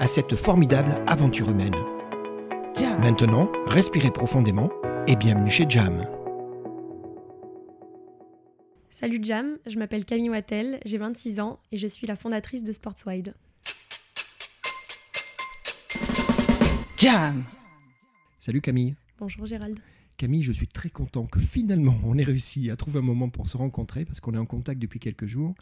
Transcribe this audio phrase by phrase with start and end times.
[0.00, 1.74] à cette formidable aventure humaine.
[3.00, 4.70] Maintenant, respirez profondément
[5.06, 6.06] et bienvenue chez Jam.
[8.90, 12.72] Salut Jam, je m'appelle Camille Wattel, j'ai 26 ans et je suis la fondatrice de
[12.72, 13.34] Sportswide.
[16.96, 17.44] Jam
[18.40, 18.94] Salut Camille.
[19.18, 19.78] Bonjour Gérald.
[20.16, 23.48] Camille, je suis très content que finalement on ait réussi à trouver un moment pour
[23.48, 25.54] se rencontrer parce qu'on est en contact depuis quelques jours.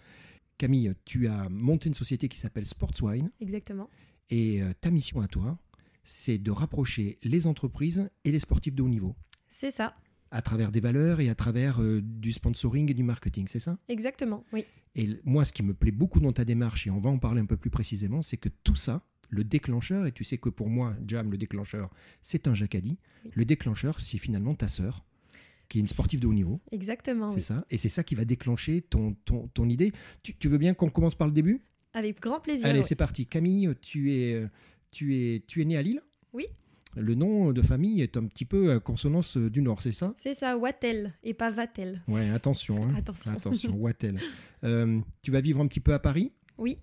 [0.59, 3.31] Camille, tu as monté une société qui s'appelle Sportswine.
[3.41, 3.89] Exactement.
[4.33, 5.59] Et euh, ta mission à toi,
[6.05, 9.15] c'est de rapprocher les entreprises et les sportifs de haut niveau.
[9.51, 9.95] C'est ça.
[10.31, 13.77] À travers des valeurs et à travers euh, du sponsoring et du marketing, c'est ça?
[13.91, 14.65] Exactement, oui.
[14.97, 17.43] Et moi, ce qui me plaît beaucoup dans ta démarche, et on va en parler
[17.43, 20.71] un peu plus précisément, c'est que tout ça, le déclencheur, et tu sais que pour
[20.71, 21.91] moi, Jam, le déclencheur,
[22.23, 22.97] c'est un jacadi.
[23.35, 25.05] Le déclencheur, c'est finalement ta sœur,
[25.69, 26.59] qui est une sportive de haut niveau.
[26.71, 27.31] Exactement.
[27.33, 27.67] C'est ça.
[27.71, 29.93] Et c'est ça qui va déclencher ton, ton, ton idée.
[30.23, 31.61] Tu, veux bien qu'on commence par le début?
[31.95, 32.67] Avec grand plaisir.
[32.67, 33.27] Allez, c'est parti.
[33.27, 34.47] Camille, tu es,
[34.91, 36.03] tu es, tu es née à Lille
[36.33, 36.47] Oui.
[36.97, 40.15] Le nom de famille est un petit peu consonance du Nord, c'est ça?
[40.19, 42.03] C'est ça, Wattel et pas Vatel.
[42.07, 42.85] Ouais, attention.
[42.85, 42.95] Hein.
[42.99, 43.33] Attention.
[43.33, 44.19] Attention, Wattel.
[44.65, 46.33] Euh, tu vas vivre un petit peu à Paris?
[46.59, 46.77] Oui.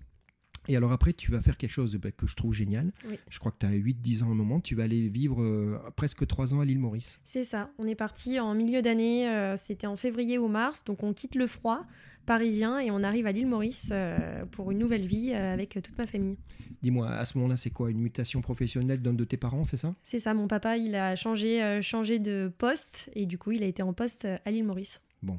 [0.68, 2.92] Et alors après, tu vas faire quelque chose bah, que je trouve génial.
[3.08, 3.18] Oui.
[3.28, 4.60] Je crois que tu as 8-10 ans à un moment.
[4.60, 7.18] Tu vas aller vivre euh, presque 3 ans à l'île Maurice.
[7.24, 7.70] C'est ça.
[7.78, 9.28] On est parti en milieu d'année.
[9.28, 10.84] euh, C'était en février ou mars.
[10.84, 11.86] Donc on quitte le froid
[12.26, 15.96] parisien et on arrive à l'île Maurice euh, pour une nouvelle vie euh, avec toute
[15.98, 16.36] ma famille.
[16.82, 19.94] Dis-moi, à ce moment-là, c'est quoi Une mutation professionnelle d'un de tes parents, c'est ça?
[20.04, 20.32] C'est ça.
[20.34, 23.82] Mon papa, il a changé, euh, changé de poste et du coup, il a été
[23.82, 25.00] en poste euh, à l'île Maurice.
[25.22, 25.38] Bon,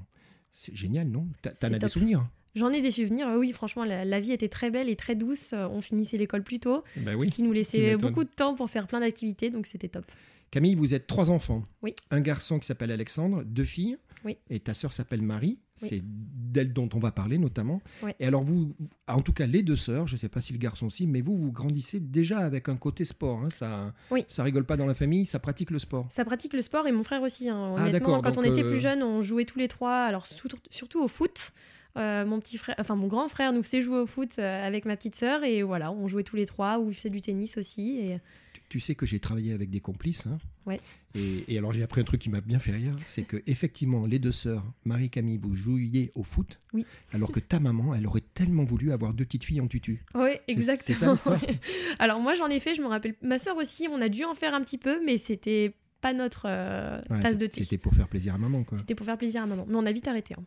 [0.53, 1.27] c'est génial, non?
[1.59, 2.27] T'en as des souvenirs?
[2.53, 3.29] J'en ai des souvenirs.
[3.29, 5.51] euh, Oui, franchement, la, la vie était très belle et très douce.
[5.53, 8.69] Euh, On finissait l'école plus tôt, Ben ce qui nous laissait beaucoup de temps pour
[8.69, 9.49] faire plein d'activités.
[9.49, 10.05] Donc c'était top.
[10.51, 11.63] Camille, vous êtes trois enfants.
[11.81, 11.95] Oui.
[12.11, 13.97] Un garçon qui s'appelle Alexandre, deux filles.
[14.25, 14.37] Oui.
[14.49, 15.57] Et ta sœur s'appelle Marie.
[15.81, 15.87] Oui.
[15.89, 17.81] C'est d'elle dont on va parler notamment.
[18.03, 18.11] Oui.
[18.19, 18.75] Et alors vous,
[19.07, 21.21] en tout cas les deux sœurs, je ne sais pas si le garçon aussi, mais
[21.21, 23.39] vous, vous grandissez déjà avec un côté sport.
[23.39, 23.49] hein.
[23.49, 24.25] Ça, Oui.
[24.27, 26.07] ça rigole pas dans la famille, ça pratique le sport.
[26.11, 27.47] Ça pratique le sport et mon frère aussi.
[27.49, 27.75] hein.
[27.77, 30.03] Ah, Honnêtement, quand donc, on était euh, plus jeunes, on jouait tous les trois.
[30.03, 30.27] Alors
[30.69, 31.53] surtout au foot.
[31.97, 34.85] Euh, mon petit frère, enfin mon grand frère nous faisait jouer au foot euh, avec
[34.85, 36.79] ma petite sœur et voilà, on jouait tous les trois.
[36.79, 37.97] Ou il faisait du tennis aussi.
[37.99, 38.19] Et
[38.53, 40.25] Tu, tu sais que j'ai travaillé avec des complices.
[40.25, 40.37] hein.
[40.65, 40.79] Ouais.
[41.15, 44.05] Et, et alors j'ai appris un truc qui m'a bien fait rire, c'est que effectivement
[44.05, 46.85] les deux sœurs, Marie et Camille, vous jouiez au foot, Oui.
[47.11, 50.05] alors que ta maman, elle aurait tellement voulu avoir deux petites filles en tutu.
[50.15, 50.85] Oui, exactement.
[50.85, 51.59] c'est ça, l'histoire ouais.
[51.99, 53.15] Alors moi j'en ai fait, je me rappelle.
[53.21, 56.45] Ma sœur aussi, on a dû en faire un petit peu, mais c'était pas notre
[56.47, 57.63] euh, Ouais, tasse de thé.
[57.63, 58.77] C'était pour faire plaisir à maman, quoi.
[58.77, 59.65] C'était pour faire plaisir à maman.
[59.67, 60.33] Mais on a vite arrêté.
[60.39, 60.43] hein.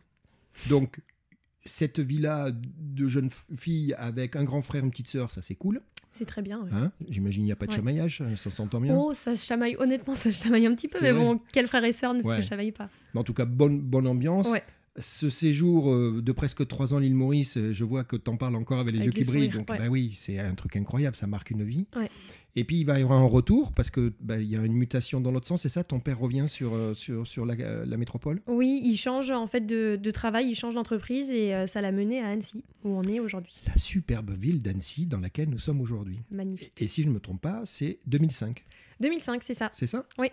[0.69, 0.99] Donc,
[1.65, 5.81] cette vie-là de jeune fille avec un grand frère, une petite sœur, ça c'est cool.
[6.11, 6.61] C'est très bien.
[6.61, 6.69] ouais.
[6.71, 6.91] Hein?
[7.09, 7.77] J'imagine il n'y a pas de Ouais.
[7.77, 8.95] chamaillage, ça s'entend bien.
[8.95, 9.75] Oh, ça se chamaille.
[9.79, 12.41] Honnêtement, ça se chamaille un petit peu, mais bon, quel frère et sœur ne Ouais.
[12.41, 14.49] se chamaillent pas Mais en tout cas, bonne, bonne ambiance.
[14.51, 14.63] Ouais.
[14.97, 18.29] Ce séjour euh, de presque trois ans à l'île Maurice, euh, je vois que tu
[18.29, 19.49] en parles encore avec les Avec yeux qui brillent.
[19.49, 21.85] Donc, bah oui, c'est un truc incroyable, ça marque une vie.
[22.57, 24.73] Et puis, il va y avoir un retour parce que bah, il y a une
[24.73, 27.85] mutation dans l'autre sens, c'est ça Ton père revient sur, euh, sur, sur la, euh,
[27.85, 28.41] la métropole?
[28.47, 31.91] Oui, il change en fait de, de travail, il change d'entreprise et euh, ça l'a
[31.91, 33.61] mené à Annecy, où on est aujourd'hui.
[33.67, 36.17] La superbe ville d'Annecy dans laquelle nous sommes aujourd'hui.
[36.31, 36.71] Magnifique.
[36.81, 38.63] Et si je ne me trompe pas, c'est 2005.
[39.01, 39.71] 2005, c'est ça.
[39.75, 40.05] C'est ça?
[40.17, 40.27] Oui.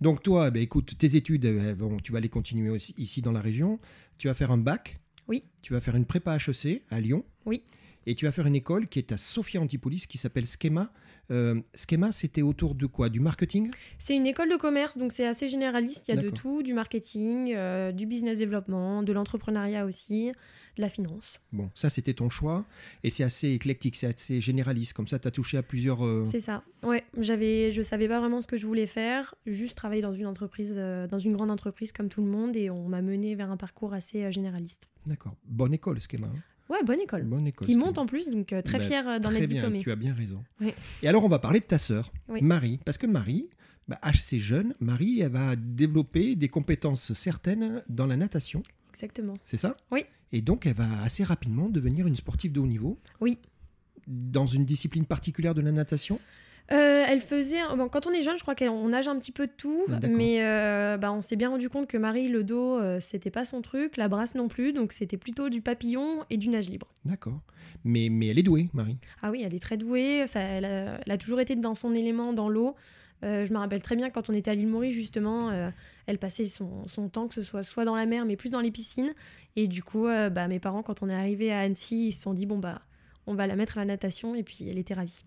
[0.00, 3.32] Donc toi, ben, écoute, tes études, euh, bon, tu vas les continuer aussi, ici dans
[3.32, 3.78] la région.
[4.18, 4.98] Tu vas faire un bac.
[5.28, 5.44] Oui.
[5.62, 7.24] Tu vas faire une prépa HEC à Lyon.
[7.44, 7.62] Oui.
[8.06, 10.92] Et tu vas faire une école qui est à Sophia Antipolis qui s'appelle Schema.
[11.30, 13.08] Euh, Schema, c'était autour de quoi?
[13.08, 13.70] Du marketing?
[13.98, 16.04] C'est une école de commerce, donc c'est assez généraliste.
[16.08, 20.28] Il y a de tout, du marketing, euh, du business développement, de l'entrepreneuriat aussi,
[20.76, 21.40] de la finance.
[21.52, 22.64] Bon, ça c'était ton choix.
[23.02, 24.92] Et c'est assez éclectique, c'est assez généraliste.
[24.92, 26.04] Comme ça, tu as touché à plusieurs...
[26.04, 26.62] euh, C'est ça.
[26.84, 30.26] Ouais, j'avais, je savais pas vraiment ce que je voulais faire, juste travailler dans une
[30.26, 33.50] entreprise, euh, dans une grande entreprise comme tout le monde, et on m'a mené vers
[33.50, 34.86] un parcours assez généraliste.
[35.06, 35.34] D'accord.
[35.44, 36.28] Bonne école, Schema.
[36.28, 36.38] hein.
[36.68, 37.22] Ouais, bonne école.
[37.24, 37.66] Bonne école.
[37.66, 39.80] Qui monte en plus, donc euh, très Bah, fière euh, d'en être bien, diplômée.
[39.80, 40.42] tu as bien raison.
[40.60, 40.72] Oui.
[41.02, 42.42] Et alors, on va parler de ta sœur, Oui.
[42.42, 42.80] Marie.
[42.84, 43.48] Parce que Marie,
[43.88, 48.62] bah, assez jeune, Marie, elle va développer des compétences certaines dans la natation,
[48.94, 49.34] Exactement.
[49.44, 49.76] c'est ça?
[49.92, 50.04] Oui.
[50.32, 52.98] Et donc, elle va assez rapidement devenir une sportive de haut niveau.
[53.20, 53.38] Oui.
[54.08, 56.18] Dans une discipline particulière de la natation?
[56.72, 57.60] Euh, elle faisait.
[57.76, 59.98] bon, quand on est jeune, je crois qu'on nage un petit peu de tout, Ah,
[60.08, 63.44] mais euh, bah, on s'est bien rendu compte que Marie, le dos, euh, c'était pas
[63.44, 66.88] son truc, la brasse non plus, donc c'était plutôt du papillon et du nage libre.
[67.04, 67.38] D'accord.
[67.84, 68.96] Mais, mais elle est douée, Marie.
[69.22, 71.94] Ah oui, elle est très douée, ça, elle, a, elle a toujours été dans son
[71.94, 72.74] élément, dans l'eau.
[73.24, 75.70] Euh, je me rappelle très bien quand on était à l'île Maurice, justement, euh,
[76.06, 78.60] elle passait son, son temps, que ce soit soit dans la mer, mais plus dans
[78.60, 79.14] les piscines.
[79.56, 82.22] Et du coup, euh, bah, mes parents, quand on est arrivé à Annecy, ils se
[82.22, 82.82] sont dit, bon, bah,
[83.26, 85.24] on va la mettre à la natation, et puis elle était ravie.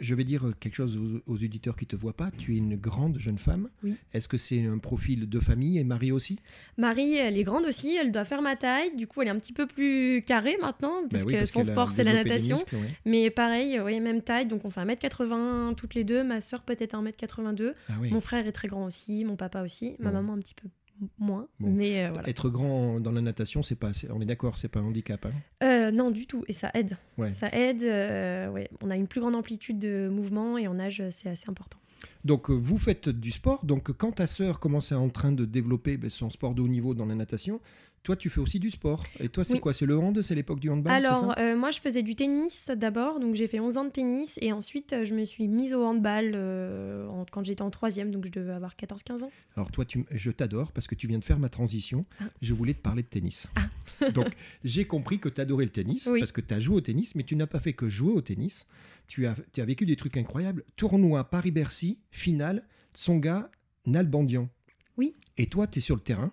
[0.00, 2.30] Je vais dire quelque chose aux, aux auditeurs qui ne te voient pas.
[2.36, 3.68] Tu es une grande jeune femme.
[3.84, 3.94] Oui.
[4.12, 6.38] Est-ce que c'est un profil de famille et Marie aussi?
[6.76, 9.38] Marie, elle est grande aussi, elle doit faire ma taille, du coup, elle est un
[9.38, 12.56] petit peu plus carrée maintenant, parce Bah oui, que parce son sport, c'est la natation.
[12.56, 12.90] muscles, ouais.
[13.04, 16.94] Mais pareil, oui, même taille, donc on fait 1m80 toutes les deux, ma soeur peut-être
[17.00, 17.74] 1m82.
[17.88, 18.10] Ah oui.
[18.10, 20.16] Mon frère est très grand aussi, mon papa aussi, ma Bon.
[20.16, 20.68] maman un petit peu
[21.18, 21.46] moins.
[21.60, 21.70] Bon.
[21.70, 22.28] Mais euh, voilà.
[22.28, 25.26] Être grand dans la natation, c'est pas, on est d'accord, c'est pas un handicap.
[25.26, 26.44] hein Euh, non, du tout.
[26.48, 26.96] Et ça aide.
[27.16, 27.32] Ouais.
[27.32, 27.82] Ça aide.
[27.82, 28.70] euh, ouais.
[28.82, 31.78] On a une plus grande amplitude de mouvement et en âge, c'est assez important.
[32.24, 33.64] Donc vous faites du sport.
[33.64, 36.68] Donc quand ta sœur commence à en train de développer ben, son sport de haut
[36.68, 37.60] niveau dans la natation,
[38.02, 39.02] toi tu fais aussi du sport.
[39.20, 39.60] Et toi c'est Oui.
[39.60, 39.74] quoi?
[39.74, 41.40] C'est le hand C'est l'époque du handball Alors, ça?
[41.40, 43.20] euh, moi, je faisais du tennis d'abord.
[43.20, 44.38] Donc, j'ai fait 11 ans de tennis.
[44.40, 48.10] Et ensuite, euh, je me suis mise au handball euh, en- quand j'étais en troisième.
[48.10, 49.30] Donc, je devais avoir 14-15 ans.
[49.56, 52.04] Alors toi, tu, je t'adore parce que tu viens de faire ma transition.
[52.20, 52.24] Ah.
[52.40, 53.46] Je voulais te parler de tennis.
[54.14, 56.20] Donc j'ai compris que tu adorais le tennis Oui.
[56.20, 58.20] parce que tu as joué au tennis, mais tu n'as pas fait que jouer au
[58.20, 58.66] tennis.
[59.08, 60.64] Tu as, tu as vécu des trucs incroyables.
[60.76, 62.62] Tournoi Paris-Bercy, finale,
[62.94, 63.50] Tsonga,
[63.86, 64.48] Nalbandian.
[64.96, 65.14] Oui.
[65.36, 66.30] Et toi, tu es sur le terrain.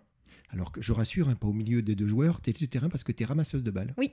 [0.51, 2.67] Alors que je rassure, hein, pas au milieu des deux joueurs, tu es sur le
[2.67, 3.93] terrain parce que tu es ramasseuse de balles.
[3.97, 4.11] Oui.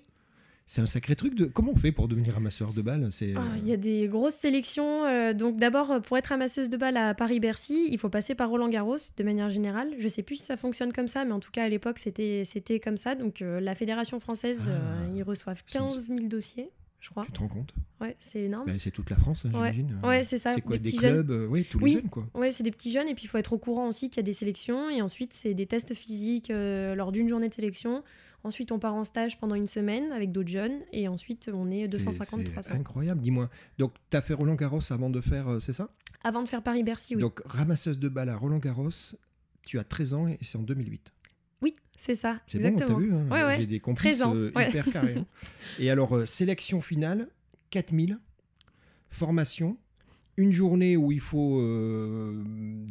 [0.66, 1.34] C'est un sacré truc.
[1.34, 1.44] De...
[1.46, 4.36] Comment on fait pour devenir ramasseur de balles C'est Ah, Il y a des grosses
[4.36, 5.04] sélections.
[5.04, 8.48] euh, donc, d'abord, euh, pour être amasseuse de balles à Paris-Bercy, il faut passer par
[8.48, 9.88] Roland-Garros de manière générale.
[9.98, 12.44] Je sais plus si ça fonctionne comme ça, mais en tout cas, à l'époque, c'était
[12.50, 13.14] c'était comme ça.
[13.16, 14.70] Donc, euh, la Fédération française, Ah.
[14.70, 16.70] euh, ils reçoivent C'est- 15 000 dossiers,
[17.02, 17.24] je crois.
[17.26, 18.72] Tu te rends compte Ouais, c'est énorme.
[18.78, 20.00] C'est toute la France, hein, j'imagine.
[20.02, 20.52] Ouais, c'est ça.
[20.52, 21.92] C'est quoi des clubs euh, Oui, tous les Oui.
[21.94, 22.26] jeunes, quoi.
[22.34, 24.20] Ouais, c'est des petits jeunes et puis il faut être au courant aussi qu'il y
[24.20, 28.02] a des sélections et ensuite c'est des tests physiques euh, lors d'une journée de sélection.
[28.44, 31.82] Ensuite on part en stage pendant une semaine avec d'autres jeunes et ensuite on est
[31.82, 33.50] C'est- 250 C'est 300 incroyable, dis-moi.
[33.78, 35.90] Donc, tu as fait Roland Garros avant de faire, euh, c'est ça?
[36.24, 37.14] Avant de faire Paris-Bercy.
[37.16, 37.20] Oui.
[37.20, 38.90] Donc, ramasseuse de balles à Roland Garros,
[39.62, 41.12] tu as 13 ans et c'est en 2008.
[42.04, 42.40] C'est ça.
[42.48, 42.98] C'est bon, exactement.
[42.98, 43.56] t'as vu hein, Ouais, ouais.
[43.58, 44.68] J'ai des complices 13 ans, euh, ouais.
[44.70, 45.14] hyper carrés.
[45.18, 45.26] hein.
[45.78, 47.28] et alors, euh, sélection finale,
[47.70, 48.18] 4000,
[49.10, 49.76] formation,
[50.36, 52.42] une journée où il faut euh,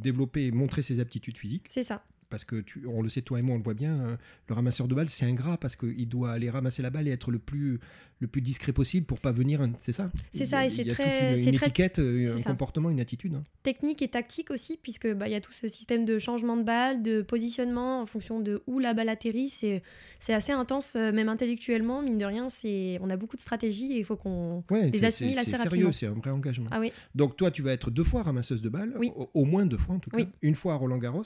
[0.02, 1.66] développer et montrer ses aptitudes physiques.
[1.70, 2.04] C'est ça.
[2.32, 4.18] Parce que, tu, on le sait, toi et moi, on le voit bien, hein,
[4.50, 7.30] le ramasseur de balles, c'est ingrat parce qu'il doit aller ramasser la balle et être
[7.30, 7.80] le plus,
[8.20, 9.62] le plus discret possible pour pas venir.
[9.62, 10.10] un- C'est ça?
[10.34, 12.50] C'est ça, et c'est très- une, c'est une très- étiquette, euh, c'est un ça.
[12.50, 13.36] comportement, une attitude.
[13.36, 13.44] hein.
[13.64, 16.64] Technique et tactique aussi puisque bah, il y a tout ce système de changement de
[16.64, 19.50] balle, de positionnement en fonction de où la balle atterrit.
[19.50, 19.84] C'est
[20.20, 22.50] c'est assez intense euh, même intellectuellement mine de rien.
[22.50, 25.40] C'est on a beaucoup de stratégies et il faut qu'on Ouais, Les c'est- assimile c'est
[25.42, 25.92] assez c'est sérieux, rapidement.
[25.92, 26.68] c'est un vrai engagement.
[26.72, 29.12] ah oui Donc toi, tu vas être deux fois ramasseuse de balles, Oui.
[29.16, 30.18] au, au moins deux fois en tout cas.
[30.18, 30.28] Oui.
[30.42, 31.24] Une fois à Roland Garros,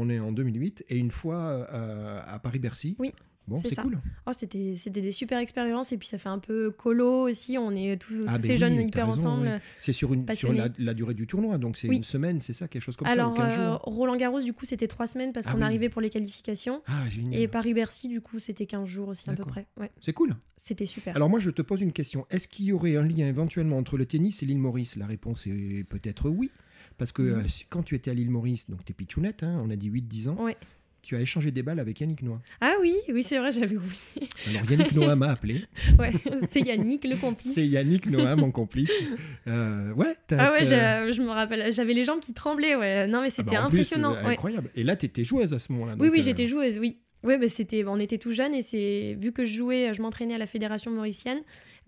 [0.00, 2.96] on est en 2008, et une fois euh, à Paris-Bercy.
[2.98, 3.12] Oui,
[3.46, 3.98] Bon, c'est cool.
[4.26, 7.56] Oh, c'était c'était des super expériences et puis ça fait un peu colo aussi.
[7.56, 9.46] On est tous, Ah, tous ben ces oui, jeunes hyper raison, ensemble.
[9.46, 9.60] ouais.
[9.80, 11.96] C'est sur, une, sur la, la durée du tournoi, donc c'est Oui.
[11.96, 13.74] une semaine, c'est ça, quelque chose comme Alors ça, 15 euh.
[13.84, 15.64] Roland Garros du coup c'était trois semaines parce Ah qu'on oui.
[15.64, 19.32] arrivait pour les qualifications Ah, et Paris Bercy du coup c'était 15 jours aussi à
[19.32, 19.66] peu près.
[19.80, 20.36] Ouais, C'est cool.
[20.62, 21.16] c'était super.
[21.16, 22.26] Alors moi, je te pose une question.
[22.28, 24.94] Est-ce qu'il y aurait un lien éventuellement entre le tennis et l'île Maurice?
[24.96, 26.50] La réponse est peut-être oui.
[26.96, 27.40] Parce que Mhm.
[27.40, 30.28] euh, quand tu étais à l'île Maurice, donc t'es pitchounette, hein, on a dit 8-10
[30.28, 30.56] ans, Ouais.
[31.02, 32.40] tu as échangé des balles avec Yannick Noah.
[32.60, 34.28] Ah oui, oui c'est vrai j'avais oublié.
[34.48, 35.64] Alors Yannick Noah m'a appelé.
[35.98, 36.12] Ouais,
[36.50, 37.52] c'est Yannick le complice.
[37.54, 38.92] C'est Yannick Noah, mon complice.
[39.46, 42.74] Euh, ouais, Ah ouais, je me rappelle, j'avais les jambes qui tremblaient.
[42.76, 44.14] Ouais, non mais Ah c'était bah, plus, impressionnant.
[44.14, 44.32] euh, ouais.
[44.34, 44.68] Incroyable.
[44.74, 45.94] Et là, t'étais joueuse à ce moment-là.
[45.98, 46.98] Oui, oui, euh, j'étais joueuse, oui.
[47.24, 50.34] Oui, bah, c'était, on était tout jeunes et c'est vu que je jouais, je m'entraînais
[50.34, 51.38] à la fédération mauricienne.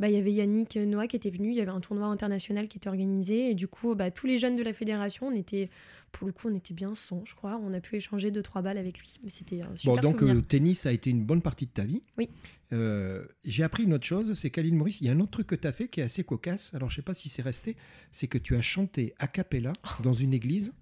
[0.01, 2.69] Bah, il y avait Yannick Noah qui était venu, il y avait un tournoi international
[2.69, 5.69] qui était organisé et du coup, bah, tous les jeunes de la fédération, on était,
[6.11, 7.61] pour le coup, on était bien 100, je crois.
[7.63, 9.21] On a pu échanger deux trois balles avec lui.
[9.29, 10.35] C'était un Bon, super donc souvenir.
[10.35, 12.03] le tennis a été une bonne partie de ta vie.
[12.17, 12.31] Oui.
[12.73, 15.33] Euh, J'ai appris une autre chose, c'est qu'à l'île Maurice, il y a un autre
[15.33, 16.73] truc que tu as fait qui est assez cocasse.
[16.75, 17.77] Alors, je sais pas si c'est resté,
[18.13, 20.03] c'est que tu as chanté a cappella Oh.
[20.03, 20.73] dans une église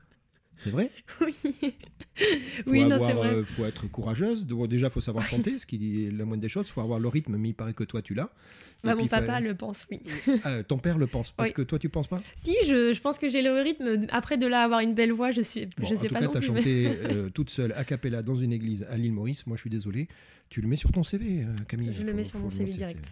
[0.58, 1.34] C'est vrai Oui.
[2.64, 3.28] faut oui, non, c'est vrai.
[3.28, 4.44] euh, faut être courageuse.
[4.68, 6.68] Déjà, faut savoir chanter, ce qui est la moindre des choses.
[6.68, 8.28] faut avoir le rythme, mais il paraît que toi, tu l'as.
[8.82, 10.00] Bah, mon il papa le pense, oui.
[10.44, 11.54] Ah, ton père le pense, parce Oui.
[11.54, 12.20] que toi, tu penses pas?
[12.36, 14.06] Si, je, je pense que j'ai le rythme.
[14.10, 16.20] Après, de là avoir une belle voix, je suis, Bon, je En sais tout pas
[16.20, 16.50] cas, non tu as plus.
[16.50, 19.46] mais- chanté euh, toute seule, a cappella, dans une église à l'île Maurice.
[19.46, 20.08] Moi, je suis désolé.
[20.50, 21.92] Tu le mets sur ton CV, euh, Camille.
[21.96, 23.04] Je le mets sur mon CV direct.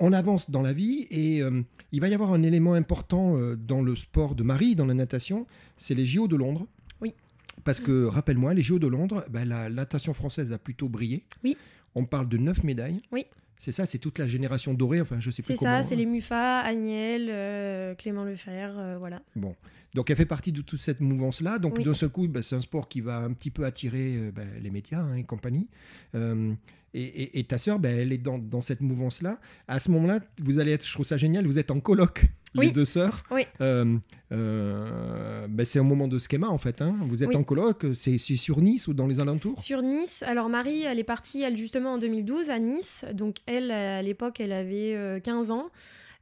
[0.00, 1.62] On avance dans la vie et euh,
[1.92, 4.94] il va y avoir un élément important euh, dans le sport de Marie, dans la
[4.94, 6.66] natation, c'est les JO de Londres.
[7.00, 7.14] Oui.
[7.64, 11.24] Parce que, rappelle-moi, les JO de Londres, ben, la natation française a plutôt brillé.
[11.44, 11.56] Oui.
[11.94, 13.00] On parle de neuf médailles.
[13.10, 13.26] Oui.
[13.60, 16.06] C'est ça, c'est toute la génération dorée, enfin je sais plus C'est ça, c'est les
[16.06, 19.20] Mufa, Agnel, euh, Clément Lefer, euh, voilà.
[19.94, 21.58] Donc elle fait partie de toute cette mouvance-là.
[21.58, 21.82] Donc Oui.
[21.82, 24.70] d'un seul coup, ben, c'est un sport qui va un petit peu attirer ben, les
[24.70, 25.66] médias hein, et compagnie.
[26.94, 29.38] Et, et- et ta sœur, ben, elle est dans, dans cette mouvance-là.
[29.68, 32.70] À ce moment-là, vous allez être, je trouve ça génial, vous êtes en coloc, les
[32.72, 33.24] deux sœurs.
[33.30, 33.42] Oui.
[33.60, 33.96] Euh,
[34.32, 36.80] euh, ben, c'est un moment de schéma en fait.
[36.82, 36.96] hein.
[37.02, 37.36] Vous êtes Oui.
[37.36, 39.60] en coloc, c'est sur Nice ou dans les alentours?
[39.60, 43.04] Sur Nice, alors Marie, elle est partie, elle, justement, en 2012 à Nice.
[43.12, 45.66] Donc, elle, à l'époque, elle avait euh, 15 ans.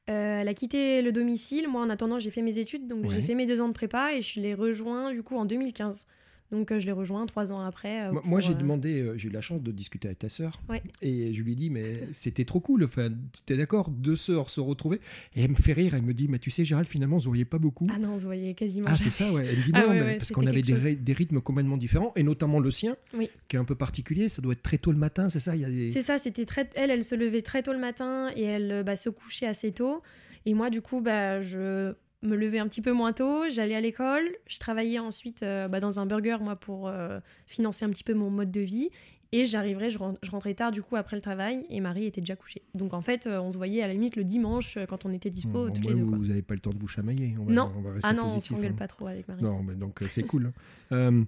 [0.08, 1.68] Euh, elle a quitté le domicile.
[1.68, 2.86] Moi, en attendant, j'ai fait mes études.
[2.86, 3.14] Donc, Ouais.
[3.16, 6.04] j'ai fait mes deux ans de prépa et je l'ai rejoint, du coup, en 2015.
[6.52, 8.06] Donc, euh, je l'ai rejoint trois ans après.
[8.08, 10.60] euh, Moi, j'ai euh, demandé, euh, j'ai eu la chance de discuter avec ta sœur,
[10.68, 10.80] Ouais.
[11.02, 13.10] et je lui ai dit, mais c'était trop cool, enfin,
[13.46, 15.00] tu es d'accord, deux sœurs se retrouver,
[15.34, 17.26] et elle me fait rire, elle me dit, mais tu sais, Gérald, finalement, on se
[17.28, 17.88] voyait pas beaucoup.
[17.92, 18.86] Ah non, vous voyez quasiment.
[18.90, 19.44] Ah, c'est ça, ouais.
[19.50, 20.82] Elle me dit Ah non, ouais, mais ouais, parce qu'on avait des, chose.
[20.84, 23.28] ry- des rythmes complètement différents, et notamment le sien, Oui.
[23.48, 24.28] qui est un peu particulier.
[24.28, 25.56] Ça doit être très tôt le matin, c'est ça?
[25.56, 25.90] Des...
[25.92, 26.70] C'est ça, c'était très.
[26.76, 30.02] Elle, elle se levait très tôt le matin et elle bah, se couchait assez tôt.
[30.44, 31.92] Et moi, du coup, bah, je
[32.26, 33.44] me levais un petit peu moins tôt.
[33.50, 34.28] J'allais à l'école.
[34.46, 38.14] Je travaillais ensuite euh, bah, dans un burger, moi, pour euh, financer un petit peu
[38.14, 38.90] mon mode de vie.
[39.32, 42.20] Et j'arriverais, je, ren- je rentrais tard du coup après le travail et Marie était
[42.20, 42.62] déjà couchée.
[42.74, 45.30] Donc en fait, euh, on se voyait à la limite le dimanche quand on était
[45.30, 46.04] dispo Bon, toutes moins, les deux.
[46.04, 47.34] vous n'avez pas le temps de vous chamailler.
[47.40, 47.72] On va, Non.
[47.76, 48.76] on va rester Ah non, on positif, s'engueule hein.
[48.78, 49.42] pas trop avec Marie.
[49.42, 50.52] Non, mais donc c'est cool.
[50.92, 51.24] Euh,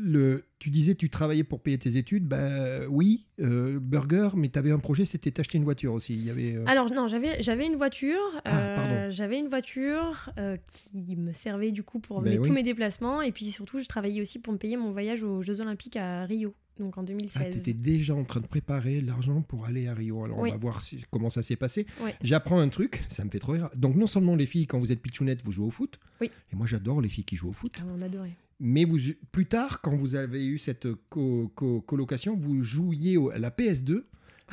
[0.00, 2.24] le, tu disais tu travaillais pour payer tes études.
[2.26, 6.14] Bah oui, euh, burger, mais tu avais un projet, c'était t'acheter une voiture aussi.
[6.14, 6.54] Il y avait.
[6.56, 8.18] euh, Alors non, j'avais j'avais une voiture.
[8.44, 10.56] Ah, euh, j'avais une voiture euh,
[10.92, 12.46] qui me servait du coup pour Ben mes- oui.
[12.46, 15.42] tous mes déplacements et puis surtout je travaillais aussi pour me payer mon voyage aux
[15.42, 17.52] Jeux Olympiques à Rio, donc en Ah, 2016.
[17.52, 20.24] tu étais déjà en train de préparer l'argent pour aller à Rio.
[20.24, 20.50] Alors, Oui.
[20.50, 21.86] on va voir si- comment ça s'est passé.
[22.22, 23.70] J'apprends un truc, ça me fait trop rire.
[23.74, 25.98] Donc, non seulement les filles, quand vous êtes pitchounettes, vous jouez au foot.
[26.20, 26.30] Oui.
[26.52, 27.72] Et moi, j'adore les filles qui jouent au foot.
[27.80, 28.36] Ah, on adorait.
[28.60, 28.98] Mais vous,
[29.30, 34.04] plus tard, quand vous avez eu cette co- co- colocation, vous jouiez à la PS2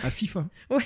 [0.02, 0.48] à FIFA.
[0.70, 0.78] Ouais,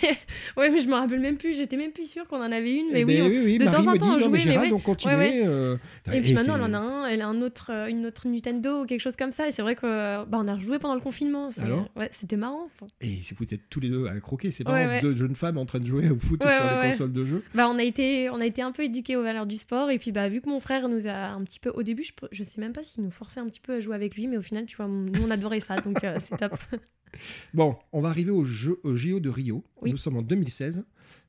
[0.57, 1.55] ouais, mais je me rappelle même plus.
[1.55, 3.17] J'étais même plus sûre qu'on en avait une, mais Eh oui.
[3.17, 4.71] ben on- de Marie temps en temps, on jouait, mais ouais.
[4.73, 5.15] on continuait.
[5.15, 5.77] Ouais, euh,
[6.11, 8.85] Et puis maintenant, elle en a un, elle a un autre, une autre Nintendo ou
[8.85, 9.47] quelque chose comme ça.
[9.47, 11.49] Et c'est vrai que bah, on a rejoué pendant le confinement.
[11.61, 11.89] Alors?
[11.95, 12.65] Ouais, c'était marrant.
[12.75, 14.51] Enfin, Et vous êtes tous les deux à croquer.
[14.51, 17.25] C'est marrant, deux jeunes femmes en train de jouer au foot sur les consoles de
[17.25, 17.43] jeu.
[17.55, 19.99] Bah, on a été, on a été un peu éduqués aux valeurs du sport et
[19.99, 22.43] puis bah vu que mon frère nous a un petit peu, au début, je, je
[22.43, 24.41] sais même pas s'il nous forçait un petit peu à jouer avec lui, mais au
[24.41, 26.53] final, tu vois, nous on adorait ça, donc euh, c'est top.
[27.53, 29.63] Bon, on va arriver au, jeu, au JO de Rio.
[29.81, 29.91] Oui.
[29.91, 30.83] Nous sommes en 2016.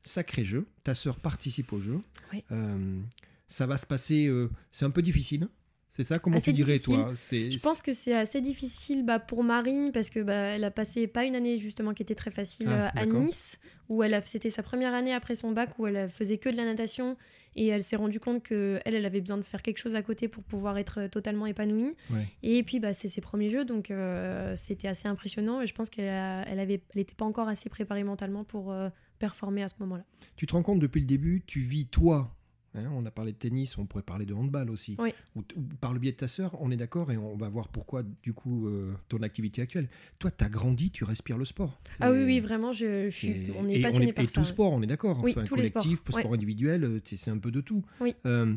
[0.05, 0.67] Sacré jeu.
[0.85, 2.01] Ta sœur participe au jeu.
[2.33, 2.45] Oui.
[2.53, 3.01] Euh,
[3.49, 4.27] ça va se passer.
[4.27, 5.49] euh, c'est un peu difficile.
[5.93, 6.95] C'est ça Comment Assez tu dirais, difficile.
[6.95, 10.71] toi Je pense que c'est assez difficile bah, pour Marie parce que bah, elle a
[10.71, 13.07] passé pas une année justement qui était très facile Ah, euh, à.
[13.07, 16.49] Nice où elle a c'était sa première année après son bac où elle faisait que
[16.49, 17.17] de la natation
[17.57, 20.03] et elle s'est rendue compte que elle elle avait besoin de faire quelque chose à
[20.03, 22.29] côté pour pouvoir être euh, totalement épanouie Ouais.
[22.45, 25.91] et puis bah c'est ses premiers jeux donc euh, c'était assez impressionnant et je pense
[25.91, 29.69] qu'elle a- elle avait elle était pas encore assez préparée mentalement pour euh, performer à
[29.69, 30.05] ce moment-là.
[30.37, 32.33] Tu te rends compte depuis le début, tu vis toi.
[32.75, 34.97] Hein, on a parlé de tennis, on pourrait parler de handball aussi.
[34.99, 35.11] Oui.
[35.37, 37.49] Ou t- ou par le biais de ta sœur, on est d'accord et on va
[37.49, 39.89] voir pourquoi, du coup, euh, ton activité actuelle.
[40.19, 41.81] Toi, tu as grandi, tu respires le sport.
[42.01, 44.33] Ah oui oui vraiment je, je suis on et est passionné par et ça.
[44.35, 44.47] tout ouais.
[44.47, 45.21] sport, on est d'accord.
[45.23, 47.85] Oui, enfin, tous les collectif, sports, sport individuel, euh, c'est un peu de tout.
[48.01, 48.15] Oui.
[48.27, 48.55] Euh,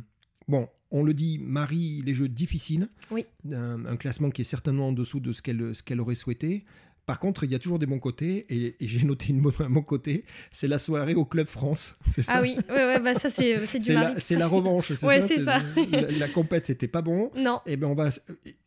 [0.47, 2.87] bon, on le dit, Marie, les jeux difficiles.
[3.11, 3.25] Oui.
[3.51, 6.65] Un, un classement qui est certainement en dessous de ce qu'elle ce qu'elle aurait souhaité.
[7.05, 9.53] Par contre, il y a toujours des bons côtés, et, et j'ai noté une bonne,
[9.59, 11.95] un bon côté, c'est la soirée au Club France.
[12.11, 14.93] C'est ça Ah oui ouais ouais bah ça c'est du C'est la, c'est la revanche,
[14.95, 15.57] c'est Ouais, ça c'est ça.
[15.91, 17.29] La, la compète, c'était pas bon.
[17.35, 17.59] Non.
[17.65, 18.09] Et ben on va.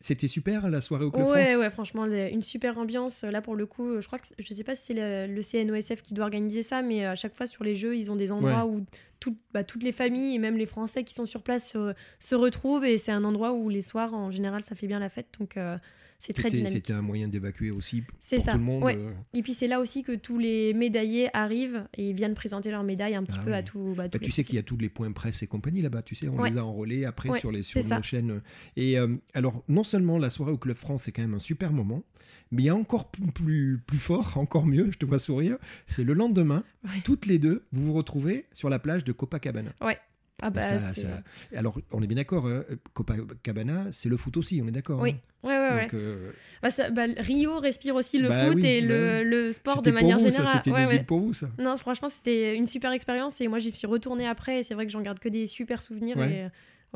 [0.01, 1.57] C'était super la soirée au Club Ouais, France.
[1.59, 3.23] ouais, franchement, une super ambiance.
[3.25, 6.03] Là, pour le coup, je crois que je sais pas si c'est le, le CNOSF
[6.03, 8.67] qui doit organiser ça, mais à chaque fois sur les jeux, ils ont des endroits
[8.67, 8.85] où
[9.19, 12.35] tout- bah, toutes les familles et même les Français qui sont sur place se, se
[12.35, 12.85] retrouvent.
[12.85, 15.29] Et c'est un endroit où les soirs, en général, ça fait bien la fête.
[15.41, 15.79] Donc, euh,
[16.19, 16.77] c'est très C'était dynamique.
[16.87, 18.53] c'était un moyen d'évacuer aussi C'est pour ça.
[18.53, 18.83] tout le monde.
[18.85, 18.97] ouais.
[18.97, 22.83] euh, Et puis, c'est là aussi que tous les médaillés arrivent et viennent présenter leurs
[22.85, 23.95] médailles un petit Ah peu à tout.
[23.97, 26.15] Bah, Bah, tu sais qu'il y a tous les points presse et compagnie là-bas, tu
[26.15, 26.51] sais, on Ouais.
[26.51, 28.41] les a enrôlés après sur, les, sur nos chaînes.
[28.77, 31.73] Et euh, alors, non seulement la soirée au Club France, c'est quand même un super
[31.73, 32.03] moment,
[32.51, 36.05] mais il y a encore plus, plus fort, encore mieux, je te vois sourire, c'est
[36.05, 36.65] le lendemain,
[37.05, 39.73] toutes les deux, vous vous retrouvez sur la plage de Copacabana.
[39.81, 39.99] Ouais.
[40.43, 41.23] Ah bah, Ça- c'est- ça-
[41.57, 42.63] Alors, on est bien d'accord, hein,
[42.93, 45.01] Copacabana, c'est le foot aussi, on est d'accord.
[45.01, 45.49] Oui, hein.
[45.49, 45.83] ouais, ouais, ouais.
[45.85, 49.81] Donc, euh, Bah, ça- bah, Rio respire aussi le foot oui, et le, le sport
[49.83, 50.59] de manière vous, générale.
[50.63, 50.97] C'était Ouais, une ouais.
[50.99, 51.49] ville pour vous, ça.
[51.59, 54.85] Non, franchement, c'était une super expérience et moi j'y suis retournée après et c'est vrai
[54.87, 56.17] que j'en garde que des super souvenirs.
[56.19, 56.31] Ouais.
[56.33, 56.49] Et euh,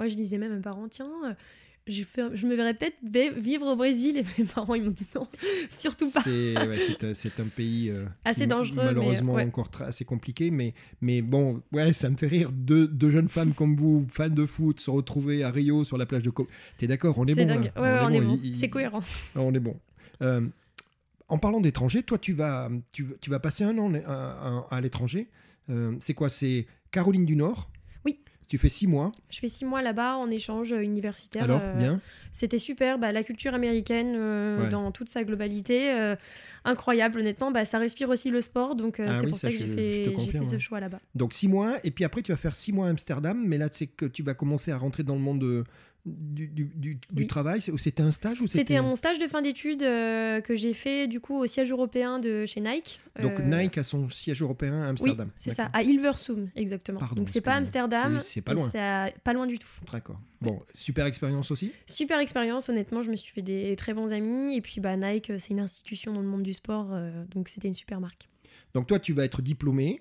[0.03, 1.33] ouais, je disais même à mes parents, tiens, euh,
[1.91, 5.27] je, me verrais peut-être vi- vivre au Brésil et mes parents ils m'ont dit non,
[5.71, 6.23] surtout pas.
[6.23, 6.79] C'est ouais,
[7.39, 9.45] un, pays euh, Assez dangereux, mais, malheureusement ouais.
[9.45, 12.51] encore assez compliqué, mais, mais bon, ouais, ça me fait rire.
[12.53, 16.07] Deux, deux jeunes femmes comme vous, fans de foot, se retrouver à Rio sur la
[16.07, 16.49] plage de Co.
[16.79, 17.55] T'es d'accord, on est, C'est bon.
[17.55, 17.73] dingue.
[17.75, 17.83] là.
[17.83, 18.39] Ouais, ouais, on est bon.
[18.55, 19.03] C'est cohérent.
[19.35, 19.77] On est bon.
[20.23, 20.43] Euh,
[21.29, 24.81] en parlant d'étranger, toi, tu vas, tu, tu vas passer un an à, à- à
[24.81, 25.29] l'étranger.
[25.71, 26.29] Euh, c'est quoi?
[26.29, 27.71] C'est Caroline du Nord.
[28.51, 29.13] Tu fais six mois.
[29.31, 31.45] Je fais six mois là-bas en échange euh, universitaire.
[31.45, 32.01] Alors, euh, bien.
[32.33, 34.69] C'était super, bah, la culture américaine euh, Ouais.
[34.69, 36.17] dans toute sa globalité, euh,
[36.65, 37.53] incroyable honnêtement.
[37.53, 39.69] Bah, ça respire aussi le sport, donc Ah c'est oui, pour ça, ça, que j'ai
[39.69, 40.99] fait, ce choix là-bas.
[41.15, 43.69] Donc six mois, et puis après, tu vas faire six mois à Amsterdam, mais là,
[43.71, 45.65] c'est que tu vas commencer à rentrer dans le monde de-
[46.07, 47.27] du, du, du- du Oui.
[47.27, 47.61] travail.
[47.77, 51.21] C'était un stage ou C'était mon stage de fin d'études euh, que j'ai fait du
[51.21, 53.01] coup au siège européen de chez Nike.
[53.21, 55.31] Donc Euh, Nike a son siège européen à Oui, Amsterdam.
[55.37, 57.01] c'est ça, à Hilversum exactement.
[57.01, 57.55] Pardon, Donc c'est pas.
[57.55, 58.69] Amsterdam, C'est- pas loin.
[58.71, 59.69] c'est pas loin du tout.
[59.93, 60.21] D'accord.
[60.41, 61.73] Bon, super expérience aussi.
[61.87, 65.33] Super expérience, honnêtement, je me suis fait des très bons amis et puis bah Nike,
[65.39, 68.29] c'est une institution dans le monde du sport, euh, donc c'était une super marque.
[68.75, 70.01] Donc toi, tu vas être diplômé,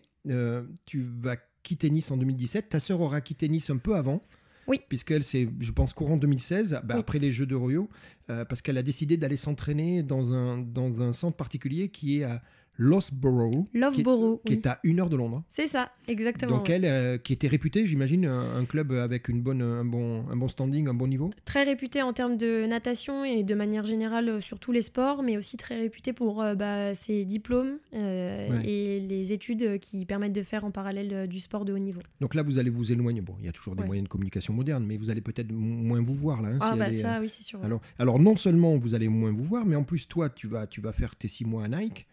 [0.86, 2.70] tu vas quitter Nice en 2017.
[2.70, 4.22] Ta sœur aura quitté Nice un peu avant.
[4.70, 4.80] Oui.
[4.88, 7.00] Puisqu'elle, c'est, je pense, courant 2016, bah, Oui.
[7.02, 7.90] après les Jeux de Rio,
[8.30, 12.24] euh, parce qu'elle a décidé d'aller s'entraîner dans un, dans un centre particulier qui est
[12.24, 12.42] à
[12.80, 14.60] Loughborough, qui, qui oui.
[14.64, 15.44] est à une heure de Londres.
[15.50, 16.58] C'est ça, exactement.
[16.58, 20.24] Donc elle, euh, qui était réputée, j'imagine, un, un club avec une bonne, un, bon,
[20.32, 21.30] un bon standing, un bon niveau.
[21.46, 25.22] Très réputé en termes de natation et de manière générale euh, sur tous les sports,
[25.24, 28.66] mais aussi très réputé pour euh, bah, ses diplômes euh, Ouais.
[28.66, 32.00] et les études qui permettent de faire en parallèle du sport de haut niveau.
[32.22, 33.20] Donc là, vous allez vous éloigner.
[33.22, 33.88] Bon, il y a toujours des Ouais.
[33.88, 36.50] moyens de communication modernes, mais vous allez peut-être moins vous voir là.
[36.50, 37.60] hein, Ah si bah ça, oui, c'est sûr.
[37.64, 40.66] Alors, alors non seulement vous allez moins vous voir, mais en plus toi tu vas,
[40.68, 42.08] tu vas faire tes six mois à Nike.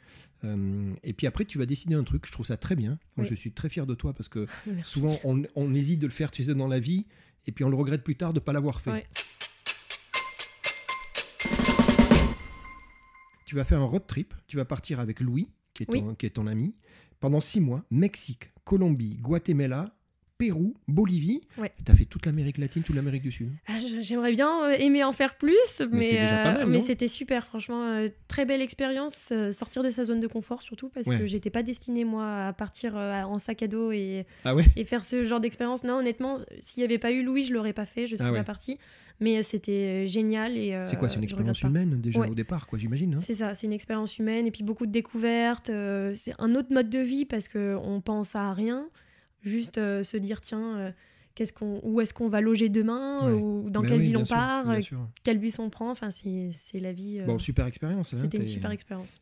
[0.46, 2.24] Euh, et puis après tu vas décider un truc.
[2.26, 2.98] Je trouve ça très bien.
[3.16, 3.26] Moi Oui.
[3.28, 4.90] je suis très fier de toi parce que Merci.
[4.92, 7.06] souvent on, on hésite de le faire tu sais dans la vie
[7.46, 9.06] et puis on le regrette plus tard de ne pas l'avoir fait.
[13.46, 14.34] Tu vas faire un road trip.
[14.48, 16.00] Tu vas partir avec Louis qui est, Oui.
[16.00, 16.74] ton, qui est ton ami
[17.20, 17.84] pendant six mois.
[17.90, 19.95] Mexique, Colombie, Guatemala.
[20.38, 21.72] Pérou, Bolivie, Ouais.
[21.84, 23.48] tu as fait toute l'Amérique latine, toute l'Amérique du Sud.
[23.68, 25.56] Ah, J'aimerais bien euh, aimer en faire plus,
[25.90, 30.26] mais, euh, c'était super, franchement, euh, très belle expérience, euh, sortir de sa zone de
[30.26, 31.16] confort surtout, parce Ouais.
[31.18, 34.84] que j'étais pas destinée moi à partir en sac à dos et, Ah ouais et
[34.84, 35.84] faire ce genre d'expérience.
[35.84, 38.32] Non, honnêtement, s'il n'y avait pas eu Louis, je l'aurais pas fait, je serais Ah
[38.34, 38.76] pas partie,
[39.20, 40.58] mais c'était génial.
[40.58, 43.14] et C'est quoi, c'est une expérience humaine déjà au départ, quoi, j'imagine.
[43.14, 45.70] hein C'est ça, c'est une expérience humaine et puis beaucoup de découvertes.
[46.14, 48.86] c'est un autre mode de vie parce qu'on pense à rien,
[49.42, 50.90] juste euh, se dire tiens, euh,
[51.34, 53.40] qu'est-ce qu'on, où est-ce qu'on va loger demain Ouais.
[53.40, 54.80] ou dans Ben quelle oui, ville on sûr, part, euh,
[55.22, 55.90] quel bus on prend.
[55.90, 57.20] Enfin, c'est, la vie.
[57.26, 58.12] Bon, super expérience.
[58.14, 59.20] hein, c'était une super expérience.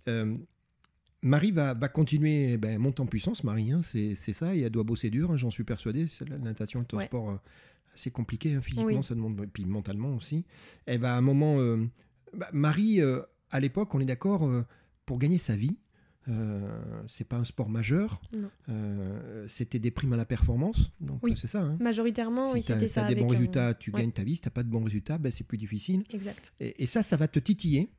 [1.22, 4.70] Marie va, va continuer, ben, monte en puissance, Marie, hein, c'est c'est ça, et elle
[4.70, 6.06] doit bosser dur, hein, j'en suis persuadé.
[6.28, 7.06] La natation est un Ouais.
[7.06, 7.38] sport
[7.94, 9.02] assez compliqué, hein, physiquement, Oui.
[9.04, 10.44] ça demande, et puis mentalement aussi.
[10.84, 11.56] Elle va à un moment.
[12.36, 13.00] bah, Marie,
[13.50, 14.46] à l'époque, on est d'accord,
[15.06, 15.78] pour gagner sa vie,
[16.28, 18.20] euh, c'est pas un sport majeur,
[18.68, 21.32] euh, c'était des primes à la performance, donc Oui.
[21.32, 21.60] euh, c'est ça.
[21.62, 21.76] hein.
[21.80, 24.00] Majoritairement, oui, si tu as, des bons un- résultats, tu ouais.
[24.00, 24.36] gagnes ta vie.
[24.36, 26.04] Si tu pas de bons résultats, ben, c'est plus difficile.
[26.12, 26.52] Exact.
[26.60, 27.90] Et, et ça, ça va te titiller.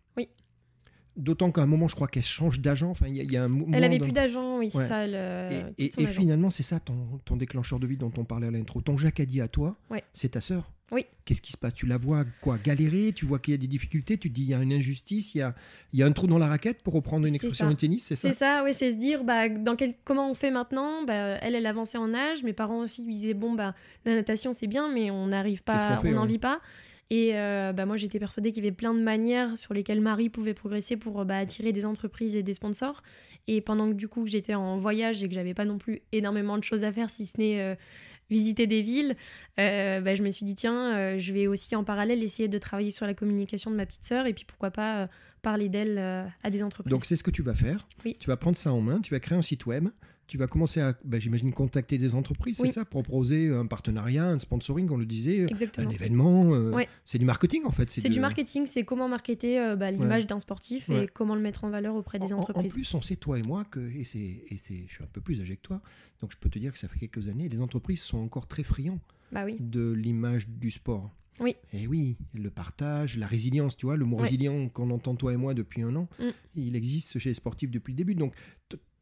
[1.18, 2.90] D'autant qu'à un moment, je crois qu'elle change d'agent.
[2.90, 4.70] Enfin, il y, a- il y a un moment Elle avait dans- plus d'agent, oui,
[4.74, 4.88] Ouais.
[4.88, 5.06] ça.
[5.78, 8.82] Et, finalement, c'est ça ton, ton déclencheur de vie dont on parlait à l'intro.
[8.82, 10.04] Ton Jacques a dit à toi, Ouais.
[10.14, 10.70] c'est ta sœur.
[10.92, 11.06] Oui.
[11.26, 11.74] Qu'est-ce qui se passe?
[11.74, 13.12] Tu la vois quoi galérer?
[13.16, 14.20] Tu vois qu'il y a des difficultés?
[14.20, 15.56] Tu te dis il y a une injustice, il y a,
[15.94, 18.16] il y a un trou dans la raquette pour reprendre une expression de tennis, c'est
[18.16, 18.28] ça?
[18.32, 21.04] C'est ça, oui, c'est se dire bah, dans quel, comment on fait maintenant?
[21.04, 22.44] Bah, elle, elle avançait en âge.
[22.44, 23.74] Mes parents aussi lui disaient bon, bah,
[24.06, 26.28] la natation c'est bien, mais on n'arrive pas, on n'en ouais.
[26.28, 26.60] vit pas.
[27.12, 30.30] Et euh, bah, moi, j'étais persuadée qu'il y avait plein de manières sur lesquelles Marie
[30.30, 33.04] pouvait progresser pour euh, bah, attirer des entreprises et des sponsors.
[33.48, 36.58] Et pendant que du coup j'étais en voyage et que j'avais pas non plus énormément
[36.58, 37.76] de choses à faire, si ce n'est euh,
[38.32, 39.16] visiter des villes,
[39.60, 42.90] euh, bah, je me suis dit tiens, je vais aussi en parallèle essayer de travailler
[42.90, 45.08] sur la communication de ma petite sœur et puis pourquoi pas
[45.44, 46.90] parler d'elle à des entreprises.
[46.90, 47.88] Donc c'est ce que tu vas faire.
[48.04, 48.18] Oui.
[48.20, 49.90] Tu vas prendre ça en main, tu vas créer un site web,
[50.28, 52.68] tu vas commencer à, ben, j'imagine, contacter des entreprises, Oui.
[52.70, 55.90] c'est ça, proposer un partenariat, un sponsoring, on le disait, un Exactement.
[55.92, 56.54] événement.
[56.56, 56.88] euh, Ouais.
[57.06, 57.90] C'est du marketing en fait.
[57.92, 61.04] C'est du marketing, c'est comment marketer euh, bah, l'image d'un sportif Ouais.
[61.06, 62.72] et comment le mettre en valeur auprès des En- en- entreprises.
[62.72, 65.08] En, plus, on sait, toi et moi, que, et, c'est, et c'est, je suis un
[65.12, 65.82] peu plus âgé que toi,
[66.22, 68.64] donc je peux te dire que ça fait quelques années, les entreprises sont encore très
[68.64, 69.00] friands
[69.32, 71.12] Bah oui, de l'image du sport.
[71.42, 71.56] Oui.
[71.74, 74.24] Et oui, le partage, la résilience, tu vois, le mot Ouais.
[74.24, 76.30] résilient qu'on entend toi et moi depuis un an, Mm.
[76.56, 78.16] il existe chez les sportifs depuis le début.
[78.16, 78.34] Donc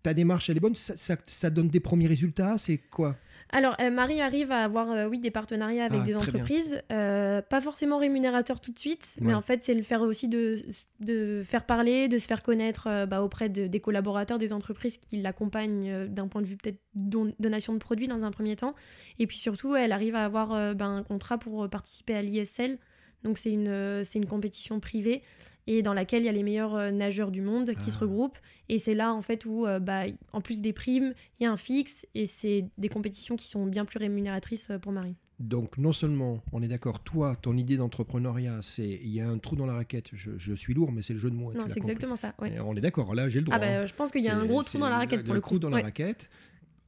[0.03, 3.15] ta démarche, elle est bonne, ça, ça- ça donne des premiers résultats, c'est quoi?
[3.55, 7.39] Alors, euh, Marie arrive à avoir, euh, oui, des partenariats avec Ah, des entreprises, euh,
[7.43, 10.57] pas forcément rémunérateurs tout de suite, mais en fait, c'est le faire aussi de,
[11.01, 15.21] de faire parler, de se faire connaître bah, auprès de- des collaborateurs des entreprises qui
[15.21, 18.73] l'accompagnent d'un point de vue peut-être don- donation de produits dans un premier temps.
[19.19, 22.79] Et puis surtout, elle arrive à avoir ben, un contrat pour participer à l'ISL.
[23.23, 25.21] Donc, c'est une, c'est une compétition privée
[25.67, 27.91] et dans laquelle il y a les meilleurs euh, nageurs du monde qui Ah.
[27.91, 28.37] se regroupent.
[28.69, 31.51] Et c'est là, en fait, où, euh, bah, en plus des primes, il y a
[31.51, 35.15] un fixe et c'est des compétitions qui sont bien plus rémunératrices euh, pour Marie.
[35.39, 39.39] Donc, non seulement, on est d'accord, toi, ton idée d'entrepreneuriat, c'est il y a un
[39.39, 40.09] trou dans la raquette.
[40.13, 41.51] Je, je suis lourd, mais c'est le jeu de mots.
[41.53, 42.33] non, c'est exactement ça.
[42.39, 42.59] ouais.
[42.63, 43.55] On est d'accord, là, j'ai le droit.
[43.57, 43.85] Ah, bah, hein.
[43.85, 45.59] je pense qu'il y a un gros trou dans la raquette pour le trou coup.
[45.59, 46.29] dans la raquette.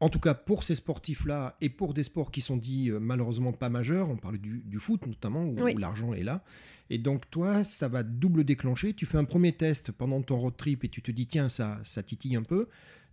[0.05, 3.53] En tout cas, pour ces sportifs-là et pour des sports qui sont dits euh, malheureusement
[3.53, 5.73] pas majeurs, on parle du, du foot notamment, où, Oui.
[5.73, 6.43] où l'argent est là.
[6.91, 8.93] Et donc, toi, ça va double déclencher.
[8.93, 11.79] Tu fais un premier test pendant ton road trip et tu te dis, tiens, ça,
[11.85, 12.67] ça titille un peu.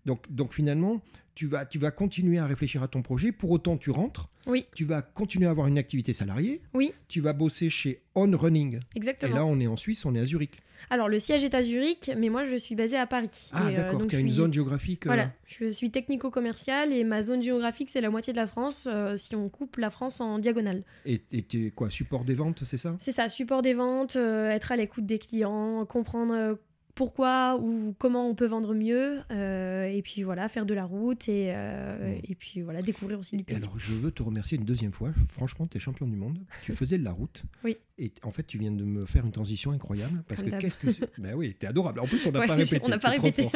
[0.06, 1.00] Donc, donc finalement,
[1.34, 3.32] tu vas, tu vas continuer à réfléchir à ton projet.
[3.32, 4.28] Pour autant, tu rentres.
[4.46, 4.66] Oui.
[4.74, 6.60] Tu vas continuer à avoir une activité salariée.
[6.74, 6.92] Oui.
[7.08, 8.76] Tu vas bosser chez On Running.
[8.76, 9.34] Et Exactement.
[9.36, 10.60] là, on est en Suisse, on est à Zurich.
[10.90, 13.30] Alors, le siège est à Zurich, mais moi, je suis basée à Paris.
[13.52, 15.06] Ah, Et, euh, d'accord, tu as une suis- zone géographique.
[15.06, 18.88] euh, Voilà, je suis technico-commerciale et ma zone géographique, c'est la moitié de la France,
[18.90, 20.82] euh, si on coupe la France en diagonale.
[21.06, 22.96] Et et tu es quoi Support des ventes, c'est ça?
[22.98, 26.58] C'est ça, support des ventes, être à l'écoute des clients, comprendre
[26.94, 31.28] pourquoi ou comment on peut vendre mieux, euh, et puis voilà, faire de la route
[31.28, 33.56] et, euh, et puis voilà, découvrir aussi du Et pays.
[33.56, 35.10] alors, je veux te remercier une deuxième fois.
[35.30, 36.38] Franchement, tu es champion du monde.
[36.64, 37.42] Tu faisais de la route.
[37.64, 37.76] Oui.
[37.98, 40.22] Et en fait, tu viens de me faire une transition incroyable.
[40.28, 41.08] Parce Comme que qu'est-ce que c'est?
[41.18, 42.00] Ben oui, t'es adorable.
[42.00, 42.80] En plus, on n'a Ouais, pas répété.
[42.84, 43.48] on n'a pas répété.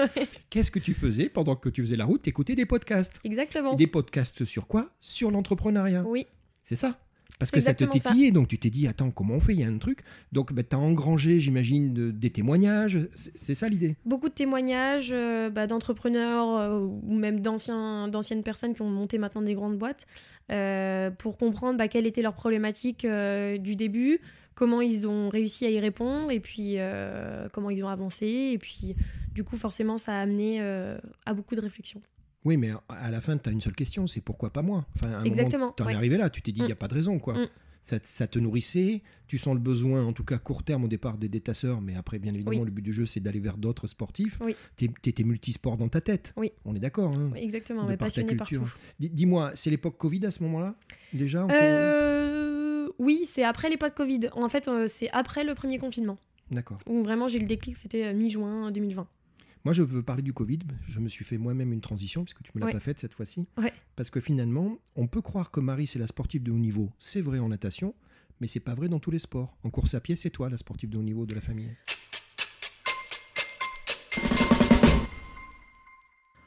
[0.50, 2.22] Qu'est-ce que tu faisais pendant que tu faisais la route?
[2.22, 3.20] T'écoutais des podcasts.
[3.24, 3.74] Exactement.
[3.74, 4.90] Et des podcasts sur quoi?
[5.00, 6.04] Sur l'entrepreneuriat.
[6.06, 6.26] Oui,
[6.62, 6.98] C'est ça?
[7.38, 9.64] Parce que ça te titillait, donc tu t'es dit, attends, comment on fait Il y
[9.64, 10.00] a un truc.
[10.32, 12.98] Donc, tu as engrangé, j'imagine, de- des témoignages.
[13.34, 18.82] C'est ça l'idée beaucoup de témoignages euh, bah, d'entrepreneurs euh, ou même d'anciennes personnes qui
[18.82, 20.06] ont monté maintenant des grandes boîtes
[20.50, 24.20] euh, pour comprendre bah, quelle était leur problématique du début,
[24.54, 26.76] comment ils ont réussi à y répondre et puis
[27.52, 28.26] comment ils ont avancé.
[28.52, 28.96] Et puis,
[29.34, 32.00] du coup, forcément, ça a amené à beaucoup de réflexions.
[32.46, 34.86] Oui, mais à la fin, tu as une seule question, c'est pourquoi pas moi?
[34.96, 36.66] Enfin, à un Exactement, Tu en es arrivé là, tu t'es dit, il Mm.
[36.66, 37.18] n'y a pas de raison.
[37.18, 37.34] quoi.
[37.34, 37.48] Mm.
[37.82, 41.18] Ça, ça te nourrissait, tu sens le besoin, en tout cas court terme au départ,
[41.18, 42.64] d'aider ta sœur, mais après, bien évidemment, Oui.
[42.64, 44.38] le but du jeu, c'est d'aller vers d'autres sportifs.
[44.40, 44.54] Oui.
[44.76, 46.32] Tu étais multisport dans ta tête.
[46.36, 46.50] Oui.
[46.64, 47.12] On est d'accord.
[47.16, 48.68] hein Exactement, De mais par passionné partout.
[49.00, 50.74] Dis- Dis-moi, c'est l'époque Covid à ce moment-là
[51.12, 54.30] Déjà Euh, oui, c'est après l'époque Covid.
[54.32, 56.18] En fait, euh, c'est après le premier confinement.
[56.50, 56.78] D'accord.
[56.86, 59.06] Où vraiment j'ai le déclic, c'était euh, mi-juin 2020.
[59.66, 60.60] Moi, je veux parler du Covid.
[60.88, 62.72] Je me suis fait moi-même une transition, puisque tu me l'as Ouais.
[62.72, 63.48] pas faite cette fois-ci.
[63.58, 63.72] Ouais.
[63.96, 66.92] Parce que finalement, on peut croire que Marie, c'est la sportive de haut niveau.
[67.00, 67.92] C'est vrai en natation,
[68.40, 69.56] mais c'est pas vrai dans tous les sports.
[69.64, 71.70] En course à pied, c'est toi la sportive de haut niveau de la famille.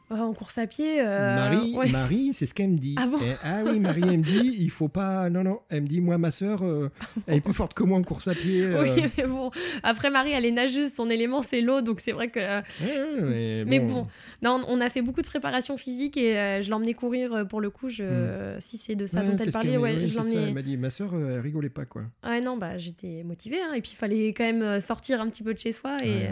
[0.10, 1.02] En course à pied.
[1.02, 1.90] euh, Marie, ouais.
[1.90, 2.96] Marie, c'est ce qu'elle me dit.
[3.00, 5.30] Ah bon Et- ah oui, Marie, elle me dit, il faut pas.
[5.30, 6.90] Non, non, elle me dit, moi, ma sœur, euh,
[7.28, 8.64] elle est plus forte que moi en course à pied.
[8.64, 8.82] euh.
[8.96, 9.52] Oui, mais bon.
[9.84, 12.40] Après, Marie, elle est nageuse, son élément, c'est l'eau, donc c'est vrai que.
[12.40, 14.08] euh, Ouais, mais, Mais bon,
[14.42, 17.62] non, on a fait beaucoup de préparation physique et euh, je l'emmenais courir euh, pour
[17.62, 17.90] le coup.
[17.90, 18.56] Je...
[18.60, 20.34] Si c'est de ça Ouais, dont elle parlait, qu'elle m'a- ouais, oui, je ça, Elle
[20.36, 20.52] l'emmenais.
[20.54, 22.04] m'a dit, ma euh, elle rigolait pas, quoi.
[22.24, 25.30] Ouais, non, bah j'étais motivée, hein, et puis il fallait quand même euh, sortir un
[25.30, 26.32] petit peu de chez soi et euh,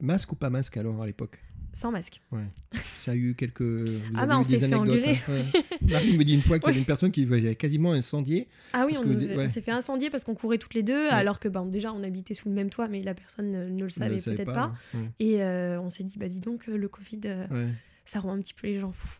[0.00, 1.38] Masque ou pas masque alors à l'époque?
[1.74, 2.20] Sans masque.
[3.00, 3.60] Ça a eu quelques.
[3.62, 5.18] Vous Ah bah, on s'est fait engueuler.
[5.28, 5.44] hein, ouais.
[5.82, 8.48] Marie me dit une fois qu'il y avait une personne qui avait quasiment incendié.
[8.72, 9.48] Ah oui, on, vous ouais.
[9.48, 12.34] s'est fait incendier parce qu'on courait toutes les deux, alors que ben, déjà on habitait
[12.34, 14.72] sous le même toit, mais la personne ne, ne le savait peut-être pas.
[15.20, 17.68] Et euh, on s'est dit, bah dis donc, euh, le Covid, euh,
[18.06, 19.18] ça rend un petit peu les gens fous.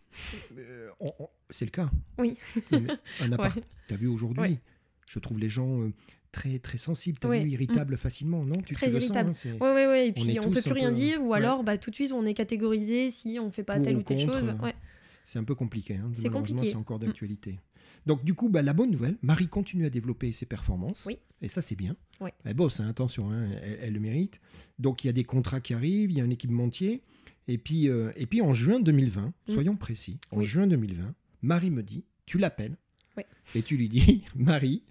[0.58, 1.12] Euh, on-
[1.50, 1.90] C'est le cas.
[2.18, 2.36] Oui.
[3.20, 3.58] Un appart.
[3.88, 4.58] T'as vu aujourd'hui.
[5.10, 5.90] Je trouve les gens
[6.34, 7.18] très très sensibles.
[7.18, 7.42] T'as Ouais.
[7.44, 8.60] vu irritables facilement, non?
[8.64, 9.34] Tu Très tu le irritables.
[9.34, 10.08] sens hein, Ouais, ouais, ouais.
[10.08, 11.38] Et puis on, peut tous plus rien peu- dire, ou ouais.
[11.38, 14.02] alors bah, tout de suite on est catégorisé si on fait pas Pour telle ou
[14.02, 14.54] telle contre, chose.
[14.62, 14.74] Ouais.
[15.24, 15.94] C'est un peu compliqué.
[15.96, 16.10] hein.
[16.14, 16.70] C'est compliqué.
[16.70, 17.04] c'est encore Mm.
[17.06, 17.58] d'actualité.
[18.06, 21.04] Donc du coup, bah, la bonne nouvelle, Marie continue à développer ses performances.
[21.06, 21.16] Oui.
[21.40, 21.96] Et ça, c'est bien.
[22.20, 22.30] Oui.
[22.44, 24.40] Elle bosse, hein, attention, hein, elle, elle le mérite.
[24.78, 27.00] Donc il y a des contrats qui arrivent, il y a un équipementier.
[27.48, 29.52] Et puis, euh, et puis en juin 2020, Mm.
[29.52, 30.44] soyons précis, en Oui.
[30.46, 32.76] juin 2020, Marie me dit, tu l'appelles
[33.16, 33.22] Oui.
[33.54, 34.82] et tu lui dis, Marie,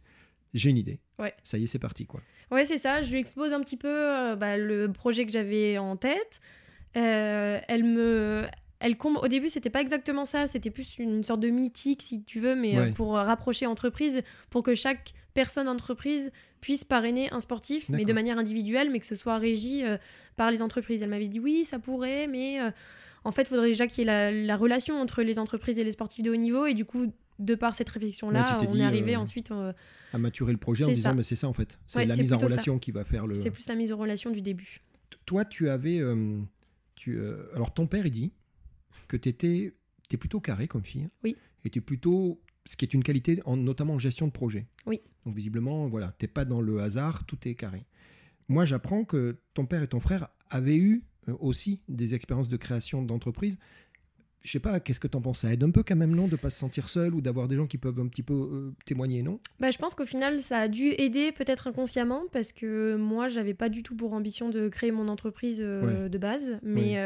[0.56, 1.00] j'ai une idée.
[1.20, 1.34] Ouais.
[1.44, 2.06] Ça y est, c'est parti.
[2.06, 2.22] quoi.
[2.52, 3.02] Ouais, c'est ça.
[3.02, 6.40] Je lui expose un petit peu euh, bah, le projet que j'avais en tête.
[6.98, 8.44] Euh, elle me.
[8.80, 10.48] Elle com- Au début, c'était pas exactement ça.
[10.48, 14.62] C'était plus une sorte de mythique, si tu veux, mais euh, pour rapprocher entreprises, pour
[14.62, 19.16] que chaque personne entreprise puisse parrainer un sportif, mais de manière individuelle, mais que ce
[19.16, 19.84] soit régi
[20.36, 21.02] par les entreprises.
[21.02, 22.58] Elle m'avait dit oui, ça pourrait, mais
[23.24, 25.84] en fait, il faudrait déjà qu'il y ait la, la relation entre les entreprises et
[25.86, 26.66] les sportifs de haut niveau.
[26.66, 27.08] Et du coup,
[27.44, 29.52] de par cette réflexion-là, t'es on dit, est arrivé euh, ensuite.
[29.52, 29.74] euh,
[30.14, 31.78] À maturer le projet en disant, mais c'est ça en fait.
[31.88, 32.46] C'est Ouais, la mise en ça.
[32.46, 33.36] relation qui va faire le.
[33.42, 34.82] C'est plus la mise en relation du début.
[35.26, 36.00] Toi, tu avais.
[36.00, 36.40] euh,
[36.96, 37.20] tu,
[37.56, 38.32] alors, ton père, il dit
[39.08, 39.74] que tu étais,
[40.20, 41.10] plutôt carré comme fille.
[41.24, 41.36] Oui.
[41.66, 44.68] était plutôt, ce qui est une qualité, en, notamment en gestion de projet.
[44.86, 45.02] Oui.
[45.26, 47.86] Donc visiblement, voilà, t'es pas dans le hasard, tout est carré.
[48.50, 51.04] Moi, j'apprends que ton père et ton frère avaient eu
[51.40, 53.58] aussi des expériences de création d'entreprise.
[54.44, 55.40] Je sais pas, qu'est-ce que tu en penses?
[55.40, 57.56] Ça aide un peu quand même, non De pas se sentir seul ou d'avoir des
[57.56, 59.40] gens qui peuvent un petit peu euh, témoigner, non?
[59.60, 63.54] Bah, Je pense qu'au final, ça a dû aider peut-être inconsciemment parce que moi, j'avais
[63.54, 66.60] pas du tout pour ambition de créer mon entreprise euh, de base.
[66.62, 66.98] Mais,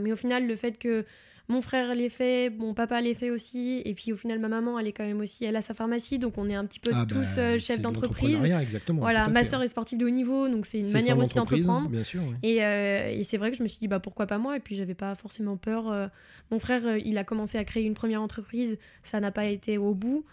[0.00, 1.04] mais au final, le fait que
[1.50, 4.78] mon frère l'ait fait, mon papa l'ait fait aussi, et puis au final ma maman
[4.78, 6.92] elle est quand même aussi, elle a sa pharmacie, donc on est un petit peu
[6.94, 8.38] Ah tous bah, euh, chefs de d'entreprise.
[8.42, 9.00] exactement.
[9.00, 11.88] Voilà, ma sœur est sportive de haut niveau, donc c'est une manière aussi d'entreprendre.
[11.90, 12.34] Bien sûr, oui.
[12.48, 14.60] Et, euh, et c'est vrai que je me suis dit bah pourquoi pas moi et
[14.60, 15.90] puis j'avais pas forcément peur.
[15.90, 16.06] euh.
[16.50, 19.92] Mon frère il a commencé à créer une première entreprise, ça n'a pas été au
[19.94, 20.24] bout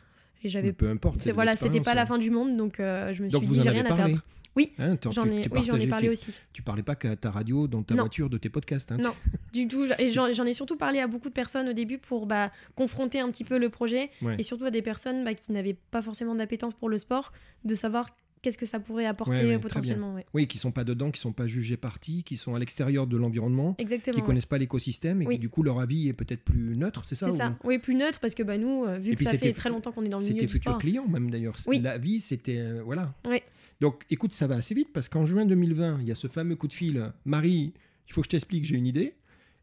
[0.44, 1.18] et j'avais peu importe.
[1.18, 3.30] c'est voilà c'était pas la l'expérience, fin du monde donc euh, je me hein.
[3.30, 4.22] suis Donc dit j'ai en rien à perdre.
[4.58, 6.40] Oui, Hein, tu- J'en tu- ai tu oui j'en ai partageais- parlé tu- aussi.
[6.52, 8.04] Tu parlais pas qu'à ta radio, dans ta Non.
[8.04, 8.92] voiture, de tes podcasts.
[8.92, 9.14] Hein, Non.
[9.54, 12.26] Du tout et j'en j'en ai surtout parlé à beaucoup de personnes au début pour
[12.26, 14.36] bah, confronter un petit peu le projet Ouais.
[14.40, 17.32] et surtout à des personnes bah, qui n'avaient pas forcément d'appétence pour le sport
[17.64, 18.10] de savoir
[18.44, 20.14] qu'est-ce que ça pourrait apporter Ouais, ouais, euh, potentiellement.
[20.14, 20.26] ouais.
[20.34, 23.18] Oui, qui sont pas dedans, qui sont pas jugés partis, qui sont à l'extérieur de
[23.18, 24.16] l'environnement, Exactement.
[24.16, 25.36] qui connaissent pas l'écosystème et Oui.
[25.36, 27.56] qui du coup leur avis est peut-être plus neutre, c'est ça C'est ou- ça.
[27.64, 29.70] Oui, plus neutre parce que bah, nous, euh, vu Et que ça c'était- fait très
[29.70, 30.80] longtemps qu'on est dans le milieu C'était du futur sport.
[30.82, 31.56] client même d'ailleurs.
[31.66, 31.80] Oui.
[31.80, 33.14] La vie, c'était euh, voilà.
[33.26, 33.42] Oui.
[33.82, 36.56] Donc, écoute, ça va assez vite parce qu'en juin 2020, il y a ce fameux
[36.56, 37.12] coup de fil.
[37.26, 37.74] Marie,
[38.08, 39.16] il faut que je t'explique, j'ai une idée.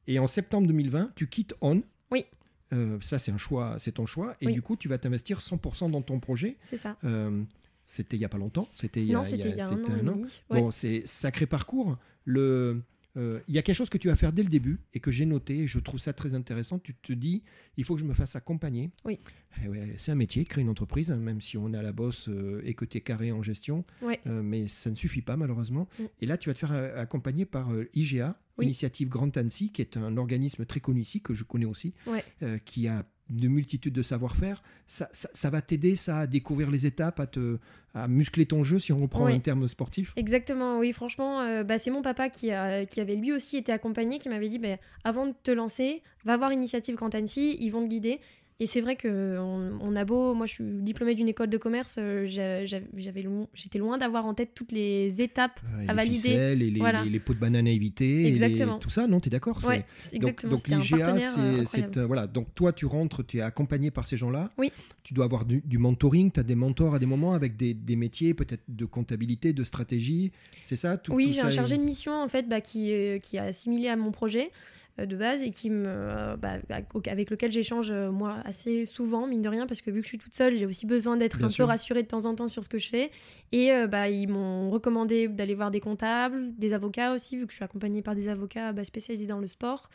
[0.07, 1.83] Et en septembre 2020, tu quittes On.
[2.11, 2.25] Oui.
[2.73, 4.37] Euh, ça, c'est un choix, c'est ton choix.
[4.41, 4.53] Et Oui.
[4.53, 6.57] du coup, tu vas t'investir 100% dans ton projet.
[6.71, 6.97] C'est ça.
[7.05, 7.43] Euh,
[7.87, 8.69] c'était il y a pas longtemps.
[8.75, 10.19] C'était il y a, non, c'était il y a un an.
[10.51, 10.61] Ouais.
[10.61, 11.99] Bon, c'est sacré parcours.
[12.25, 12.83] Le,
[13.17, 15.11] euh, il y a quelque chose que tu vas faire dès le début et que
[15.11, 15.59] j'ai noté.
[15.61, 16.79] Et je trouve ça très intéressant.
[16.79, 17.43] Tu te dis,
[17.77, 18.91] il faut que je me fasse accompagner.
[19.05, 19.21] Oui.
[19.63, 21.93] Eh ouais, c'est un métier, créer une entreprise, hein, même si on est à la
[21.93, 23.85] bosse euh, et que tu es carré en gestion.
[24.03, 24.21] Ouais.
[24.27, 25.89] Euh, mais ça ne suffit pas, malheureusement.
[25.99, 26.03] Mm.
[26.23, 28.67] Et là, tu vas te faire accompagner par IGA, Oui.
[28.67, 32.25] Initiative Grand Annecy, qui est un organisme très connu ici, que je connais aussi, Ouais.
[32.65, 34.63] qui a de multitudes de savoir-faire.
[34.87, 37.59] Ça, ça, ça va t'aider, ça, à découvrir les étapes, à, te,
[37.95, 40.13] à muscler ton jeu, si on reprend un terme sportif.
[40.17, 43.73] Exactement, oui, franchement, euh, bah, c'est mon papa qui, a, qui avait lui aussi été
[43.73, 47.71] accompagné, qui m'avait dit bah, avant de te lancer, va voir Initiative Grand Annecy, ils
[47.71, 48.21] vont te guider.
[48.61, 51.59] Et c'est vrai que on, on a beau, moi je suis diplômée d'une école de
[51.59, 55.59] commerce, euh, j'a- j'a- j'avais j'étais loin d'avoir en tête toutes les étapes.
[55.77, 56.17] À les valider.
[56.17, 57.03] ficelles, et les, Voilà.
[57.03, 58.79] les- les pots de banane à éviter, et Exactement.
[58.79, 59.79] tout ça, non, tu es d'accord Ouais,
[60.13, 60.53] Donc, exactement.
[60.55, 61.19] donc l'IGA,
[61.67, 62.29] c'est- euh, euh, voilà.
[62.29, 64.53] Donc toi, tu rentres, tu es accompagné par ces gens-là.
[64.57, 64.71] Oui.
[65.03, 67.75] Tu dois avoir du, du mentoring, tu as des mentors à des moments avec des,
[67.75, 70.31] des métiers peut-être de comptabilité, de stratégie.
[70.63, 73.19] C'est ça tout, Oui, j'ai un est- chargé de mission en fait bah, qui, euh,
[73.19, 74.51] qui est assimilé à mon projet
[74.99, 76.59] de base et qui me, euh, bah,
[77.07, 80.09] avec lequel j'échange euh, moi assez souvent, mine de rien, parce que vu que je
[80.09, 81.65] suis toute seule, j'ai aussi besoin d'être un sûr.
[81.65, 83.11] peu rassurée de temps en temps sur ce que je fais.
[83.51, 87.53] Et euh, bah, ils m'ont recommandé d'aller voir des comptables, des avocats aussi, vu que
[87.53, 89.91] je suis accompagnée par des avocats bah, spécialisés dans le sport.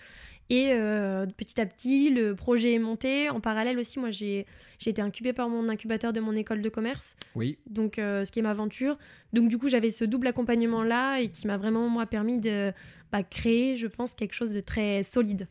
[0.50, 3.30] Et euh, petit à petit, le projet est monté.
[3.30, 4.46] En parallèle aussi, moi, j'ai
[4.80, 8.32] j'ai été incubée par mon incubateur de mon école de commerce Oui, donc euh, ce
[8.32, 8.98] qui est ma aventure.
[9.34, 12.72] Donc du coup, j'avais ce double accompagnement là et qui m'a vraiment moi permis de
[13.12, 15.48] bah, créer, je pense, quelque chose de très solide.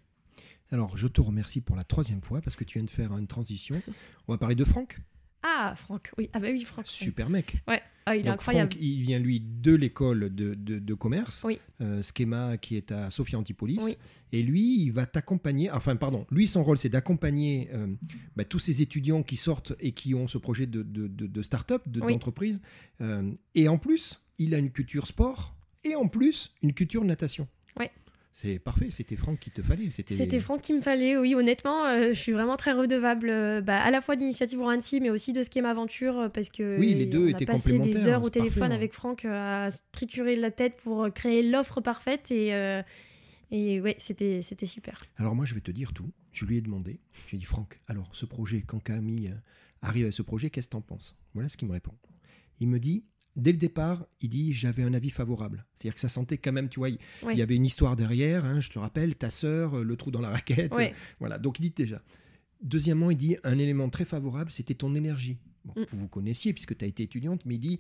[0.72, 3.26] alors je te remercie pour la troisième fois parce que tu viens de faire une
[3.26, 3.80] transition.
[4.26, 4.98] On va parler de Franck,
[5.42, 6.86] Ah, Franck, oui, ah bah oui, Franck.
[6.86, 7.56] super mec.
[7.68, 8.72] Ouais, ah, il est Donc incroyable.
[8.72, 11.60] Franck, il vient lui de l'école de, de- de commerce, Oui.
[11.80, 13.78] euh, Schema qui est à Sophia Antipolis.
[13.82, 13.96] Oui.
[14.32, 17.86] Et lui, il va t'accompagner, enfin pardon, lui son rôle c'est d'accompagner euh,
[18.34, 21.82] bah, tous ces étudiants qui sortent et qui ont ce projet de, de, de- start-up,
[21.86, 22.12] Oui.
[22.12, 22.60] d'entreprise.
[23.00, 27.46] Euh, et en plus, il a une culture sport et en plus une culture natation.
[28.32, 29.90] C'est parfait, c'était Franck qu'il te fallait.
[29.90, 33.80] C'était Franck qu'il me fallait, oui, honnêtement, euh, je suis vraiment très redevable euh, bah,
[33.80, 36.94] à la fois d'initiative Annecy, mais aussi de qui ma aventure, euh, parce que Oui,
[36.94, 38.74] les deux on étaient a passé des heures au parfait, téléphone hein.
[38.76, 42.52] avec Franck euh, à se triturer la tête pour créer l'offre parfaite, et,
[43.50, 45.02] et ouais, c'était super.
[45.16, 46.10] Alors moi, je vais te dire tout.
[46.32, 47.00] Je lui ai demandé.
[47.28, 49.34] J'ai dit, Franck, alors ce projet, quand Camille
[49.82, 51.16] arrive à ce projet, qu'est-ce que t'en penses?
[51.34, 51.94] Voilà ce qu'il me répond.
[52.60, 53.04] Il me dit,
[53.38, 55.64] dès le départ, il dit, j'avais un avis favorable.
[55.74, 56.98] C'est-à-dire que ça sentait quand même, tu vois, il,
[57.38, 60.20] y avait une histoire derrière, hein, je te rappelle, ta sœur, euh, le trou dans
[60.20, 60.72] la raquette.
[61.20, 62.02] Voilà, donc il dit déjà.
[62.62, 65.38] Deuxièmement, il dit, un élément très favorable, c'était ton énergie.
[65.64, 65.84] Bon, Mm.
[65.92, 67.78] Vous vous connaissiez puisque tu as été étudiante, mais il dit,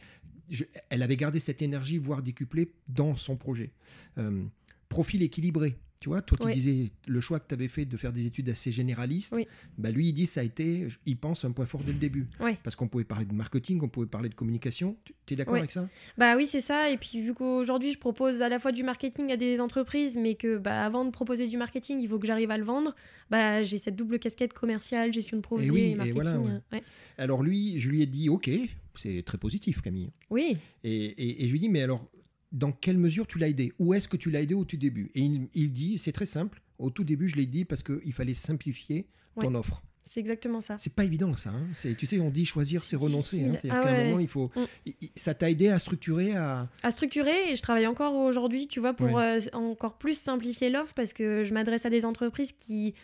[0.50, 3.70] je- elle avait gardé cette énergie, voire décuplée, dans son projet.
[4.18, 4.44] Euh,
[4.88, 5.76] profil équilibré.
[6.00, 6.54] Tu vois, toi Ouais.
[6.54, 9.48] disais le choix que tu avais fait de faire des études assez généralistes, Oui.
[9.78, 12.26] bah lui il dit ça a été, il pense un point fort dès le début.
[12.62, 14.96] Parce qu'on pouvait parler de marketing, on pouvait parler de communication.
[15.26, 15.88] Tu es d'accord avec ça?
[16.16, 16.88] Bah oui, c'est ça.
[16.90, 20.36] Et puis vu qu'aujourd'hui je propose à la fois du marketing à des entreprises, mais
[20.36, 22.94] que bah, avant de proposer du marketing, il faut que j'arrive à le vendre.
[23.28, 26.22] Bah j'ai cette double casquette commerciale, gestion de projet oui, et et marketing.
[26.22, 26.52] voilà, ouais.
[26.74, 26.82] ouais.
[27.18, 28.48] Alors lui, je lui ai dit ok,
[28.94, 30.10] c'est très positif Camille.
[30.30, 32.08] Oui, Et, et- et je lui dis mais alors
[32.52, 33.72] dans quelle mesure tu l'as aidé?
[33.78, 35.10] Où est-ce que tu l'as aidé au tout début?
[35.14, 36.60] Et il, il dit c'est très simple.
[36.78, 39.06] Au tout début, je l'ai dit parce qu'il fallait simplifier
[39.40, 39.82] ton offre.
[40.06, 40.76] c'est exactement ça.
[40.78, 41.50] C'est pas évident ça.
[41.50, 41.66] hein.
[41.74, 43.44] C'est- Tu sais, on dit choisir, c'est renoncer.
[43.44, 43.52] hein.
[43.54, 44.50] C'est-à-dire Ah qu'à un moment, il faut.
[44.56, 44.90] Mm.
[45.16, 46.68] Ça t'a aidé à structurer, à.
[46.82, 49.38] à structurer et je travaille encore aujourd'hui, tu vois, pour Ouais.
[49.44, 52.94] euh, encore plus simplifier l'offre parce que je m'adresse à des entreprises qui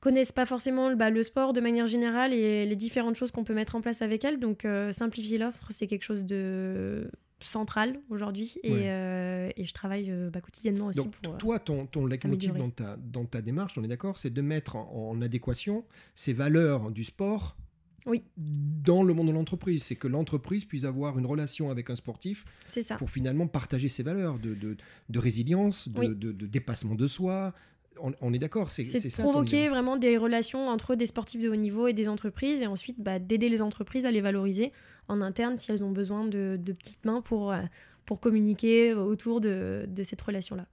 [0.00, 3.54] connaissent pas forcément bah, le sport de manière générale et les différentes choses qu'on peut
[3.54, 4.40] mettre en place avec elles.
[4.40, 7.08] Donc euh, simplifier l'offre, c'est quelque chose de
[7.46, 8.82] central aujourd'hui et, Ouais.
[8.90, 11.34] euh, et je travaille euh, bah, quotidiennement aussi Donc, pour...
[11.34, 14.40] euh, toi, ton, ton leitmotiv dans ta, dans ta démarche, on est d'accord, c'est de
[14.42, 17.56] mettre en, en adéquation ces valeurs du sport
[18.06, 18.22] Oui.
[18.36, 19.82] dans le monde de l'entreprise.
[19.84, 22.96] C'est que l'entreprise puisse avoir une relation avec un sportif C'est ça.
[22.96, 24.76] pour finalement partager ses valeurs de, de,
[25.08, 26.08] de résilience, de, Oui.
[26.08, 27.52] de- de dépassement de soi.
[28.00, 29.22] On, on est d'accord, c'est C'est c'est ça.
[29.22, 32.66] ton provoquer vraiment des relations entre des sportifs de haut niveau et des entreprises et
[32.66, 34.72] ensuite bah, d'aider les entreprises à les valoriser
[35.08, 37.60] en interne si elles ont besoin de, de petites mains pour, euh,
[38.06, 40.66] pour communiquer autour de, de cette relation-là.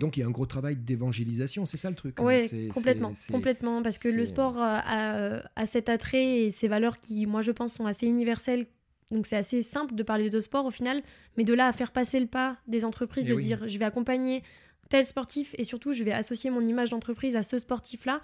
[0.00, 2.16] Donc il y a un gros travail d'évangélisation, c'est ça le truc.
[2.18, 2.24] hein?
[2.24, 7.26] Oui, complètement, complètement, parce que le sport a, a cet attrait et ces valeurs qui,
[7.26, 8.66] moi, je pense, sont assez universelles.
[9.12, 11.02] Donc c'est assez simple de parler de sport au final,
[11.36, 13.44] mais de là à faire passer le pas des entreprises, Eh de oui.
[13.44, 14.42] dire je vais accompagner
[14.90, 18.20] tel sportif et surtout je vais associer mon image d'entreprise à ce sportif-là,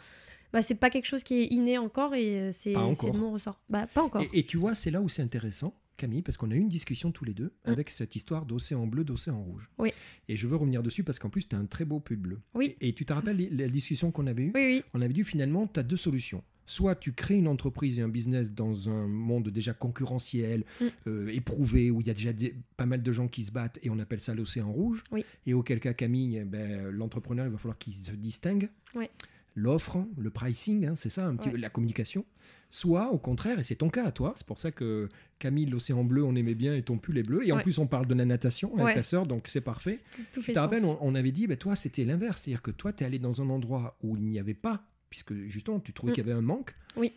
[0.52, 3.60] bah, c'est pas quelque chose qui est inné encore et euh, c'est de mon ressort.
[3.68, 4.22] Bah, pas encore.
[4.22, 6.68] Et, et tu vois, c'est là où c'est intéressant, Camille, parce qu'on a eu une
[6.68, 7.70] discussion tous les deux Mm.
[7.70, 9.68] avec cette histoire d'océan bleu, d'océan rouge.
[9.78, 9.92] Oui.
[10.28, 12.40] Et je veux revenir dessus parce qu'en plus, tu as un très beau pull bleu.
[12.54, 12.74] Oui.
[12.80, 15.12] Et, et tu te rappelles les- la discussion qu'on avait eue Oui, oui, On avait
[15.12, 16.42] dit finalement, tu as deux solutions.
[16.66, 20.84] Soit tu crées une entreprise et un business dans un monde déjà concurrentiel, Mm.
[21.08, 23.78] euh, éprouvé, où il y a déjà des- pas mal de gens qui se battent,
[23.82, 25.02] et on appelle ça l'océan rouge.
[25.10, 25.24] Oui.
[25.46, 28.70] Et auquel cas, Camille, eh ben, l'entrepreneur, il va falloir qu'il se distingue.
[28.94, 29.06] Oui.
[29.54, 31.54] L'offre, le pricing, hein, c'est ça, un petit Ouais.
[31.54, 32.24] peu la communication.
[32.72, 35.08] Soit au contraire, et c'est ton cas à toi, c'est pour ça que
[35.40, 37.44] Camille, l'océan bleu, on aimait bien et ton pull est bleu.
[37.44, 38.94] Et en plus, on parle de la natation avec Ouais.
[38.94, 39.98] ta sœur, donc c'est parfait.
[40.14, 42.42] tout, tout Tu te rappelles, on avait dit, bah, toi, c'était l'inverse.
[42.42, 45.34] C'est-à-dire que toi, tu es allé dans un endroit où il n'y avait pas, puisque
[45.48, 46.14] justement, tu trouvais Mm.
[46.14, 46.76] qu'il y avait un manque.
[46.96, 47.12] Oui.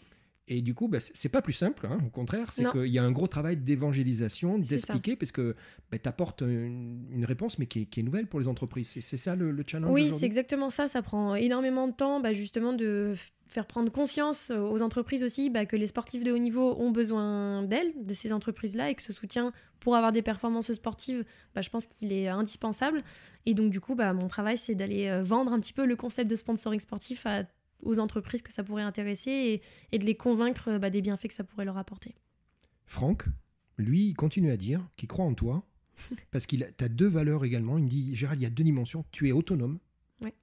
[0.49, 2.51] Et du coup, bah, c'est- pas plus simple, hein, au contraire.
[2.51, 5.55] C'est qu'il y a un gros travail d'évangélisation, d'expliquer, parce que
[5.91, 8.89] tu apportes une, une réponse, mais qui est, qui est nouvelle pour les entreprises.
[9.01, 10.87] C'est- ça le, le challenge Oui, c'est exactement ça.
[10.87, 13.15] Ça prend énormément de temps, bah, justement, de
[13.47, 17.61] faire prendre conscience aux entreprises aussi bah, que les sportifs de haut niveau ont besoin
[17.63, 21.69] d'elles, de ces entreprises-là, et que ce soutien pour avoir des performances sportives, bah, je
[21.69, 23.03] pense qu'il est indispensable.
[23.45, 25.95] Et donc, du coup, bah, mon travail, c'est d'aller euh, vendre un petit peu le
[25.95, 27.43] concept de sponsoring sportif à-
[27.81, 31.33] aux entreprises que ça pourrait intéresser et, et de les convaincre bah, des bienfaits que
[31.33, 32.15] ça pourrait leur apporter.
[32.85, 33.25] Franck,
[33.77, 35.65] lui, il continue à dire qu'il croit en toi,
[36.31, 37.77] parce qu'il as deux valeurs également.
[37.77, 39.05] Il me dit, Gérald, il y a deux dimensions.
[39.11, 39.79] Tu es autonome.
[40.21, 40.33] Ouais.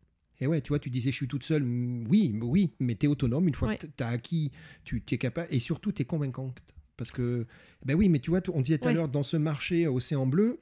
[0.40, 1.62] Et ouais, tu vois, tu disais, je suis toute seule.
[1.64, 3.47] Mm, Oui, mais oui, mais tu es autonome.
[3.49, 3.77] Une fois Ouais.
[3.79, 4.51] que tu as acquis,
[4.85, 5.49] tu es capable.
[5.53, 6.61] Et surtout, tu es convaincante.
[6.97, 7.47] Parce que,
[7.85, 10.61] ben oui, mais tu vois, on disait tout à l'heure, dans ce marché océan bleu,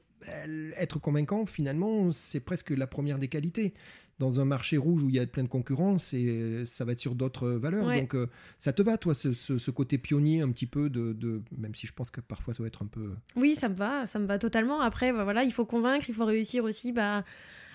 [0.76, 3.74] être convaincant, finalement, c'est presque la première des qualités.
[4.18, 6.98] Dans un marché rouge où il y a plein de concurrence, et ça va être
[6.98, 7.86] sur d'autres valeurs.
[7.86, 8.00] Ouais.
[8.00, 8.26] Donc, euh,
[8.58, 11.76] ça te va, toi, ce, ce- ce côté pionnier un petit peu de, de- Même
[11.76, 13.12] si je pense que parfois ça doit être un peu.
[13.36, 14.80] Oui, ça me va, ça me va totalement.
[14.80, 17.24] Après, bah, voilà, il faut convaincre, il faut réussir aussi bah,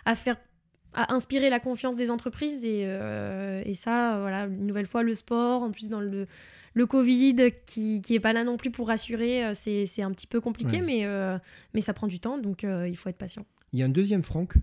[0.03, 0.35] à faire,
[0.93, 5.15] à inspirer la confiance des entreprises et, euh, et ça, voilà, une nouvelle fois le
[5.15, 6.27] sport, en plus dans le
[6.73, 10.27] le Covid qui qui est pas là non plus pour rassurer, euh, c'est un petit
[10.27, 10.81] peu compliqué, Ouais.
[10.85, 11.37] mais euh,
[11.73, 13.45] mais ça prend du temps, donc euh, il faut être patient.
[13.73, 14.55] Il y a un deuxième Franck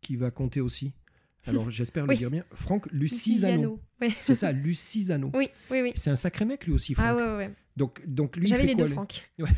[0.00, 0.92] qui va compter aussi.
[1.46, 2.16] Alors, j'espère le Oui.
[2.16, 2.44] dire bien.
[2.54, 3.78] Franck Lucisano.
[4.00, 4.10] Ouais.
[4.22, 5.30] C'est ça, Lucisano.
[5.34, 5.92] Oui, oui, oui.
[5.94, 7.06] C'est un sacré mec, lui aussi, Franck.
[7.06, 7.50] Ah ouais, ouais, ouais.
[7.76, 9.30] Donc, donc lui, J'avais les quoi, deux lui Franck.
[9.38, 9.48] Ouais.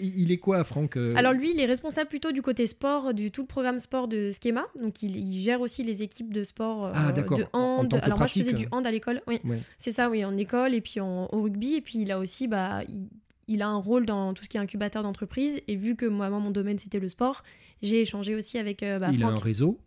[0.00, 3.30] Il est quoi, Franck euh, Alors lui, il est responsable plutôt du côté sport, du
[3.30, 4.64] tout le programme sport de Schema.
[4.80, 7.38] Donc il, il gère aussi les équipes de sport euh, Ah, d'accord.
[7.38, 7.98] de En- en hand.
[8.02, 9.20] Alors moi, je faisais du hand à l'école.
[9.26, 9.60] Oui, Ouais.
[9.78, 11.74] c'est ça, oui, en école et puis en, au rugby.
[11.74, 13.08] Et puis il a aussi, bah, il,
[13.48, 15.60] il a un rôle dans tout ce qui est incubateur d'entreprise.
[15.68, 17.42] Et vu que moi, mon domaine c'était le sport,
[17.82, 19.78] j'ai échangé aussi avec euh, bah, il a un réseau?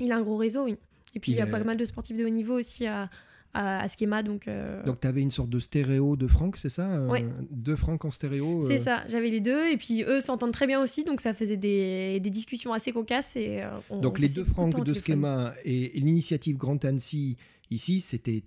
[0.00, 0.76] Il a un gros réseau, oui.
[1.14, 2.86] Et puis Il il, y a est- pas mal de sportifs de haut niveau aussi
[2.86, 3.10] à,
[3.54, 4.22] à, à Schema.
[4.22, 7.24] Donc, euh, Donc, tu avais une sorte de stéréo de Franck, c'est ça euh, Ouais.
[7.50, 8.66] Deux Franck en stéréo.
[8.68, 11.34] C'est euh, ça, j'avais les deux, et puis eux s'entendent très bien aussi, donc ça
[11.34, 13.34] faisait des, des discussions assez cocasses.
[13.36, 14.94] Et, on- Donc, on les deux Franck de.
[14.94, 17.36] Schema et l'initiative Grand Annecy,
[17.70, 18.42] ici, c'était.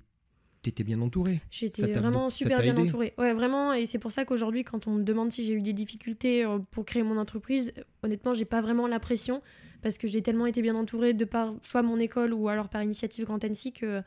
[0.61, 1.41] T'étais bien entouré.
[1.51, 3.13] J'étais vraiment super bien aidé entourée.
[3.19, 5.73] Ouais, vraiment, et c'est pour ça qu'aujourd'hui, quand on me demande si j'ai eu des
[5.73, 9.43] difficultés pour créer mon entreprise, honnêtement, j'ai pas vraiment la pression,
[9.83, 12.81] parce que j'ai tellement été bien entourée de par soit mon école ou alors par
[12.81, 14.01] Initiative Grand Annecy que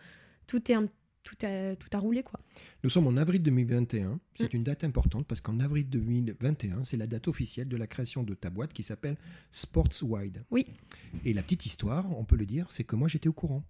[0.48, 0.88] tout est un-
[1.22, 2.40] tout a, tout a roulé, quoi.
[2.82, 4.18] Nous sommes en avril 2021.
[4.36, 4.56] C'est Mm.
[4.56, 8.32] une date importante parce qu'en avril 2021, c'est la date officielle de la création de
[8.34, 9.16] ta boîte qui s'appelle
[9.52, 10.42] Sportswide.
[10.50, 10.66] Oui.
[11.26, 13.62] Et la petite histoire, on peut le dire, c'est que moi j'étais au courant.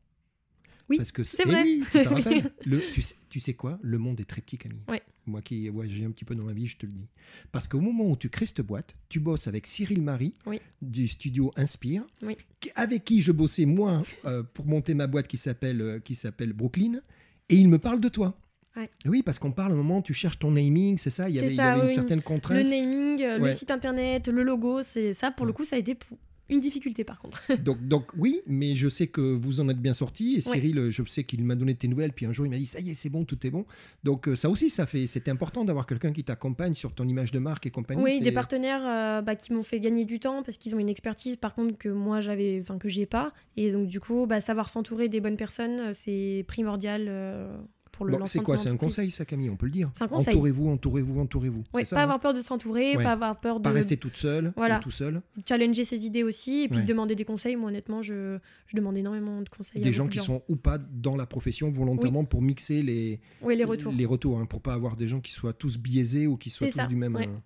[0.88, 1.62] Oui, Parce que c'est eh vrai.
[1.64, 3.78] oui, tu te rappelles Le- tu, sais, tu sais quoi?
[3.82, 4.80] Le monde est très petit, Camille.
[4.88, 5.02] Ouais.
[5.28, 7.06] Moi qui j'ai un petit peu dans la vie, je te le dis.
[7.52, 10.60] Parce qu'au moment où tu crées cette boîte, tu bosses avec Cyril Marie Oui.
[10.82, 12.36] du studio Inspire, Oui.
[12.74, 16.52] avec qui je bossais moi euh, pour monter ma boîte qui s'appelle euh, qui s'appelle
[16.52, 17.00] Brooklyn,
[17.48, 18.34] et il me parle de toi.
[18.76, 18.88] Ouais.
[19.06, 21.38] Oui, parce qu'on parle au moment où tu cherches ton naming, c'est ça Il y
[21.38, 22.64] avait, il y ça, avait une certaine Le contrainte.
[22.68, 23.50] naming, euh, Ouais.
[23.50, 26.16] le site internet, le logo, c'est ça pour le coup ça a été pour-
[26.48, 27.42] une difficulté par contre.
[27.62, 30.36] Donc, donc oui, mais je sais que vous en êtes bien sorti.
[30.36, 30.40] Et.
[30.40, 32.12] Cyril, je sais qu'il m'a donné tes nouvelles.
[32.12, 33.66] Puis un jour, il m'a dit ça y est, c'est bon, tout est bon.
[34.04, 37.32] Donc euh, ça aussi, ça fait, c'était important d'avoir quelqu'un qui t'accompagne sur ton image
[37.32, 38.02] de marque et compagnie.
[38.02, 40.88] Oui, des partenaires euh, bah, qui m'ont fait gagner du temps parce qu'ils ont une
[40.88, 43.32] expertise par contre que moi j'avais, enfin que j'ai pas.
[43.56, 47.56] Et donc du coup, bah, savoir s'entourer des bonnes personnes, euh, c'est primordial euh,
[47.98, 48.40] pour le Bon, lancement.
[48.40, 49.90] c'est quoi C'est un conseil, ça, Camille On peut le dire.
[49.94, 50.32] C'est un conseil.
[50.34, 51.64] Entourez-vous, entourez-vous, entourez-vous.
[51.74, 53.02] Oui, pas hein avoir peur de s'entourer, Ouais.
[53.02, 54.78] pas avoir peur de Pas rester toute seule Voilà.
[54.78, 55.20] ou tout seul.
[55.46, 56.84] challenger ses idées aussi et puis Ouais.
[56.84, 57.56] demander des conseils.
[57.56, 58.38] Moi honnêtement, je,
[58.68, 59.82] je demande énormément de conseils.
[59.82, 63.56] à Des gens qui sont ou pas dans la profession volontairement pour mixer les, Oui,
[63.56, 63.92] les retours.
[63.92, 66.68] Les retours, hein, pour pas avoir des gens qui soient tous biaisés ou qui soient
[66.68, 67.16] tous ça, du même.
[67.16, 67.26] ouais.
[67.26, 67.42] hein.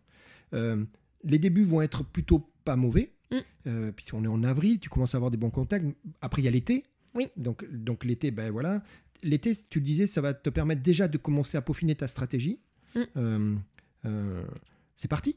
[0.55, 0.85] Euh,
[1.25, 3.11] les débuts vont être plutôt pas mauvais.
[3.31, 3.37] Mm.
[3.67, 5.87] Euh, puis on est en avril, tu commences à avoir des bons contacts.
[6.21, 6.85] Après, il y a l'été.
[7.15, 7.29] Oui.
[7.37, 8.83] Donc, donc l'été, ben voilà.
[9.23, 12.59] L'été, tu le disais, ça va te permettre déjà de commencer à peaufiner ta stratégie.
[12.95, 13.01] Mm.
[13.17, 13.55] Euh,
[14.07, 14.43] euh,
[14.97, 15.37] c'est parti.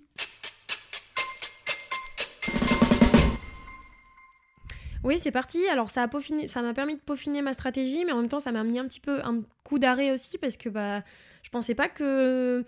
[5.04, 5.68] Oui, c'est parti.
[5.68, 8.40] Alors ça a peaufiné, ça m'a permis de peaufiner ma stratégie, mais en même temps,
[8.40, 11.04] ça m'a mis un petit peu un coup d'arrêt aussi parce que bah,
[11.44, 12.66] je pensais pas que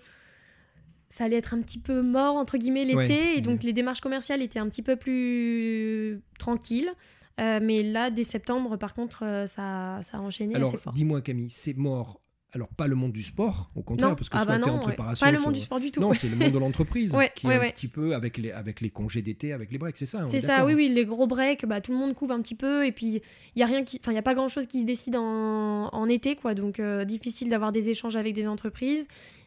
[1.10, 3.38] ça allait être un petit peu mort entre guillemets l'été Ouais.
[3.38, 6.92] et donc les démarches commerciales étaient un petit peu plus tranquilles.
[7.40, 10.94] Euh, mais là, dès septembre, par contre, euh, ça, ça a enchaîné Alors, assez fort.
[10.94, 12.20] dis-moi, Camille, c'est mort.
[12.54, 14.78] Alors, pas le monde du sport, au contraire, Non, parce que ah bah en non,
[14.78, 14.84] ouais.
[14.84, 15.24] préparation.
[15.26, 16.00] pas le monde du sport du tout.
[16.00, 18.52] Non, c'est le monde de l'entreprise Ouais, qui ouais, est un petit peu avec les,
[18.52, 20.90] avec les congés d'été, avec les breaks, c'est ça C'est est ça, oui, hein oui,
[20.90, 23.22] les gros breaks, bah, tout le monde coupe un petit peu, et puis
[23.56, 25.18] il y a rien qui, enfin, il y a pas grand chose qui se décide
[25.18, 29.06] en, en été, quoi, donc euh, difficile d'avoir des échanges avec des entreprises.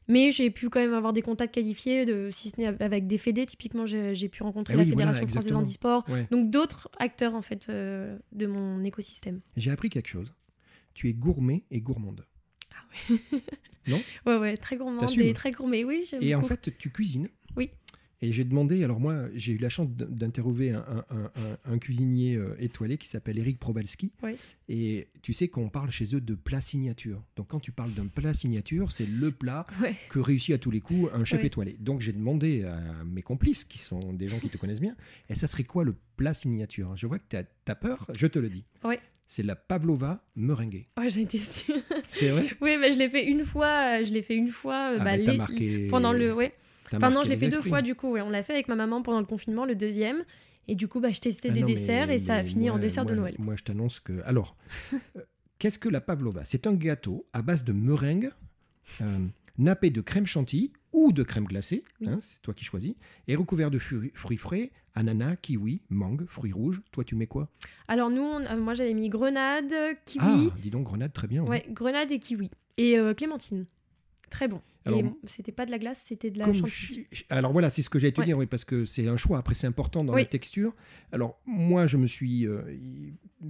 [0.08, 3.18] Mais j'ai pu quand même avoir des contacts qualifiés, de, si ce n'est avec des
[3.18, 3.46] fédés.
[3.46, 5.60] Typiquement, j'ai pu rencontrer Ah la oui, voilà, Fédération française exactement.
[5.60, 6.04] handisport.
[6.08, 6.26] Ouais.
[6.30, 9.40] Donc d'autres acteurs en fait euh, de mon écosystème.
[9.56, 10.32] J'ai appris quelque chose.
[10.94, 12.26] Tu es gourmet et gourmande.
[14.26, 15.22] Ouais, ouais, très gourmand T'assumes.
[15.22, 15.84] et très gourmet.
[15.84, 17.28] Oui, Et en fait, tu cuisines.
[18.22, 21.72] Et j'ai demandé, alors moi, j'ai eu la chance d- d'interroger un, un- un- un-
[21.72, 24.12] un cuisinier euh, étoilé qui s'appelle Eric Probalski.
[24.22, 24.32] Oui.
[24.68, 27.22] Et tu sais qu'on parle chez eux de plat signature.
[27.36, 29.94] Donc quand tu parles d'un plat signature, c'est le plat Ouais.
[30.10, 31.76] que réussit à tous les coups un chef étoilé.
[31.80, 34.96] Donc j'ai demandé à mes complices, qui sont des gens qui te connaissent bien,
[35.30, 36.94] et ça serait quoi le plat signature?
[36.96, 38.64] Je vois que tu as, peur, je te le dis.
[38.84, 38.96] Oui.
[39.28, 40.88] C'est la pavlova meringuée.
[40.98, 41.76] Ouais, j'ai été sûre.
[42.08, 42.50] C'est vrai?
[42.60, 44.00] Oui, mais je l'ai fait une fois.
[44.00, 44.90] euh, Je l'ai fait une fois.
[44.92, 46.52] euh, Ah bah, t'as les- marqué- pendant le, ouais.
[46.96, 48.10] Enfin non, je l'ai fait deux fois du coup.
[48.12, 48.20] ouais.
[48.20, 50.24] On l'a fait avec ma maman pendant le confinement, le deuxième.
[50.68, 52.70] Et du coup, bah, je testais Ah des non, mais- desserts et ça a fini
[52.70, 53.34] en moi- dessert de Noël.
[53.38, 54.20] Moi, je t'annonce que.
[54.24, 54.56] Alors,
[55.16, 55.20] euh,
[55.58, 56.44] qu'est-ce que la pavlova?
[56.44, 58.30] C'est un gâteau à base de meringue,
[59.00, 59.18] euh,
[59.58, 62.08] nappé de crème chantilly ou de crème glacée, Oui.
[62.08, 62.94] hein, c'est toi qui choisis,
[63.28, 66.82] et recouvert de fruits, fruits frais, ananas, kiwi, mangue, fruits rouges.
[66.92, 67.48] Toi, tu mets quoi?
[67.88, 69.72] Alors nous, on- euh, moi j'avais mis grenade,
[70.04, 71.42] kiwi, Ah, dis donc, grenade, très bien.
[71.44, 73.66] ouais, grenade et kiwi et euh, clémentine.
[74.30, 74.60] Très bon.
[74.86, 77.06] Alors, et c'était pas de la glace, c'était de la chantilly.
[77.10, 78.26] je- alors voilà, c'est ce que j'ai te Ouais.
[78.26, 79.38] dire, oui, parce que c'est un choix.
[79.38, 80.22] Après, c'est important dans Oui.
[80.22, 80.74] la texture.
[81.12, 82.62] Alors moi, je me suis, euh,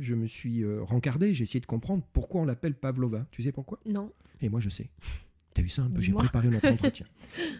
[0.01, 1.35] je me suis euh, rencardé.
[1.35, 3.27] J'ai essayé de comprendre pourquoi on l'appelle pavlova.
[3.31, 3.79] Tu sais pourquoi?
[3.87, 4.11] Non.
[4.41, 4.89] Et moi, je sais.
[5.55, 6.01] T'as vu ça un peu?
[6.01, 7.07] J'ai préparé notre entretien.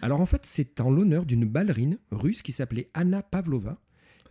[0.01, 3.79] Alors en fait, c'est en l'honneur d'une ballerine russe qui s'appelait Anna Pavlova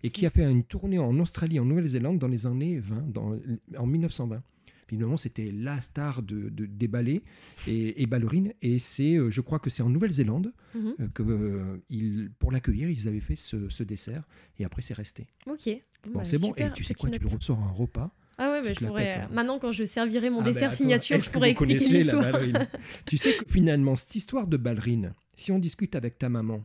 [0.02, 3.38] et qui a fait une tournée en Australie, en Nouvelle-Zélande dans les années 20, dans-
[3.78, 4.42] en 1920.
[4.90, 7.22] Finalement, c'était la star de, de- des ballets
[7.68, 8.52] et, et ballerines.
[8.60, 10.94] Et c'est, euh, je crois que c'est en Nouvelle-Zélande Mhm.
[10.98, 14.24] euh, que euh, ils- pour l'accueillir, ils avaient fait ce, ce dessert.
[14.58, 15.28] Et après, c'est resté.
[15.46, 15.68] Ok.
[16.08, 16.52] Bon, Bah, c'est bon.
[16.56, 18.10] Et tu sais quoi, tu le ressors un repas.
[18.36, 19.12] Ah ouais, bah, je pourrais.
[19.12, 19.28] hein.
[19.32, 22.22] Maintenant, quand je servirai mon Ah ben, dessert attends, signature, je pourrais expliquer l'histoire.
[22.32, 22.66] ballerine
[23.06, 26.64] Tu sais que finalement, cette histoire de ballerine, si on discute avec ta maman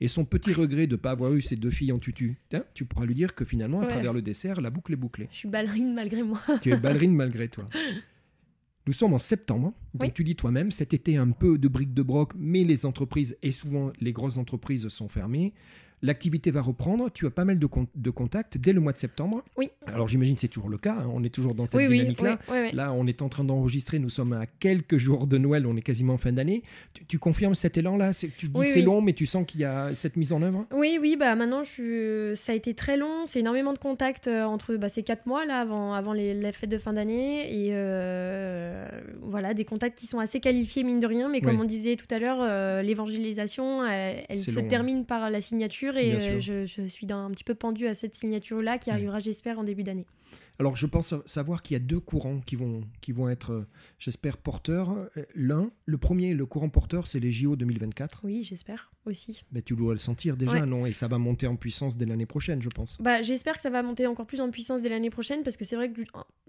[0.00, 2.38] et son petit regret de ne pas avoir eu ses deux filles en tutu,
[2.74, 3.88] tu pourras lui dire que finalement, à Ouais.
[3.92, 5.28] travers le dessert, la boucle est bouclée.
[5.32, 6.40] Je suis ballerine malgré moi.
[6.60, 7.64] Tu es ballerine malgré toi.
[8.86, 10.12] Nous sommes en septembre, donc Oui.
[10.14, 13.50] tu dis toi-même, cet été un peu de briques de broc, mais les entreprises, et
[13.50, 15.52] souvent les grosses entreprises sont fermées.
[16.02, 18.98] L'activité va reprendre, tu as pas mal de, con- de contacts dès le mois de
[18.98, 19.42] septembre.
[19.56, 19.70] Oui.
[19.86, 21.98] Alors j'imagine que c'est toujours le cas, hein, on est toujours dans cette Oui, oui,
[21.98, 22.38] dynamique-là.
[22.50, 22.72] ouais, ouais.
[22.72, 25.82] Là, on est en train d'enregistrer, nous sommes à quelques jours de Noël, on est
[25.82, 26.62] quasiment en fin d'année.
[26.92, 28.12] Tu, tu confirmes cet élan-là?
[28.12, 28.84] C'est- Tu dis Oui, c'est oui.
[28.84, 30.66] long, mais tu sens qu'il y a cette mise en œuvre?
[30.74, 32.36] Oui, oui, bah maintenant je suis...
[32.36, 35.46] ça a été très long, c'est énormément de contacts euh, entre bah, ces quatre mois
[35.46, 38.86] là avant, avant les, les fêtes de fin d'année et euh,
[39.22, 41.62] voilà des contacts qui sont assez qualifiés mine de rien, mais comme Oui.
[41.62, 44.68] on disait tout à l'heure, euh, l'évangélisation elle, se long, hein.
[44.68, 48.14] termine par la signature et euh, je, je suis un petit peu pendue à cette
[48.16, 48.94] signature là qui Ouais.
[48.96, 50.06] arrivera j'espère en début d'année.
[50.58, 53.66] Alors, je pense savoir qu'il y a deux courants qui vont, qui vont être, euh,
[53.98, 54.90] j'espère, porteurs.
[55.16, 58.20] Euh, l'un, le premier, le courant porteur, c'est les JO 2024.
[58.24, 59.44] Oui, j'espère aussi.
[59.52, 60.86] Mais tu dois le sentir déjà, non?
[60.86, 62.96] Et ça va monter en puissance dès l'année prochaine, je pense.
[63.00, 65.64] Bah, j'espère que ça va monter encore plus en puissance dès l'année prochaine parce que
[65.64, 66.02] c'est vrai que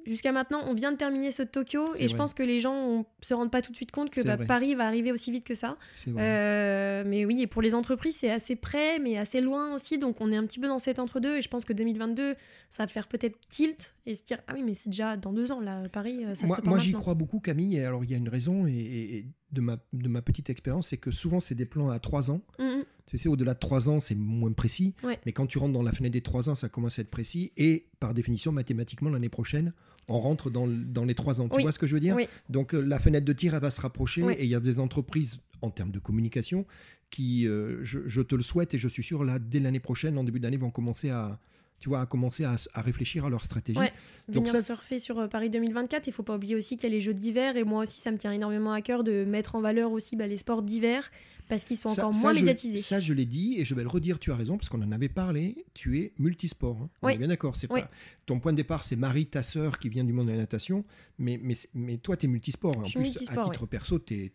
[0.05, 3.03] jusqu'à maintenant, on vient de terminer ce Tokyo et je pense que les gens ne
[3.22, 5.55] se rendent pas tout de suite compte que bah, Paris va arriver aussi vite que
[5.55, 5.78] ça.
[6.08, 9.97] Euh, mais oui, et pour les entreprises, c'est assez près, mais assez loin aussi.
[9.97, 12.36] Donc on est un petit peu dans cet entre-deux et je pense que 2022,
[12.72, 15.51] ça va faire peut-être tilt et se dire ah oui mais c'est déjà dans deux
[15.51, 18.14] ans là Paris euh, ça moi, moi j'y crois beaucoup Camille et alors il y
[18.14, 21.66] a une raison et, de ma de ma petite expérience c'est que souvent c'est des
[21.66, 22.41] plans à trois ans.
[22.58, 22.84] Mm, mm.
[23.05, 24.95] tu sais au-delà de trois ans c'est moins précis
[25.26, 27.51] mais quand tu rentres dans la fenêtre des trois ans ça commence à être précis
[27.58, 29.74] et par définition mathématiquement l'année prochaine
[30.10, 31.49] on rentre dans, dans les trois ans.
[31.49, 32.16] Tu vois ce que je veux dire?
[32.49, 34.80] Donc euh, la fenêtre de tir elle va se rapprocher et il y a des
[34.80, 36.66] entreprises en termes de communication
[37.10, 40.18] qui euh, je, je, te le souhaite et je suis sûr là dès l'année prochaine
[40.18, 41.39] en début d'année vont commencer à
[41.80, 43.78] tu vois, à commencer à, réfléchir à leur stratégie.
[43.78, 43.93] Ouais,
[44.30, 46.07] Donc ça surfer sur euh, Paris 2024.
[46.07, 48.11] Il faut pas oublier aussi qu'il y a les jeux d'hiver et moi aussi ça
[48.11, 51.09] me tient énormément à cœur de mettre en valeur aussi bah, les sports d'hiver
[51.47, 52.80] parce qu'ils sont encore moins médiatisés.
[52.80, 54.19] ça je l'ai dit et je vais le redire.
[54.19, 55.65] Tu as raison parce qu'on en avait parlé.
[55.73, 56.78] Tu es multisport.
[56.82, 56.89] Hein.
[57.01, 57.55] On est bien d'accord.
[57.55, 57.89] C'est pas
[58.25, 60.84] ton point de départ, c'est Marie, ta sœur qui vient du monde de la natation,
[61.17, 62.78] mais mais, mais toi tu es multisport.
[62.78, 64.32] En plus, à titre perso, tu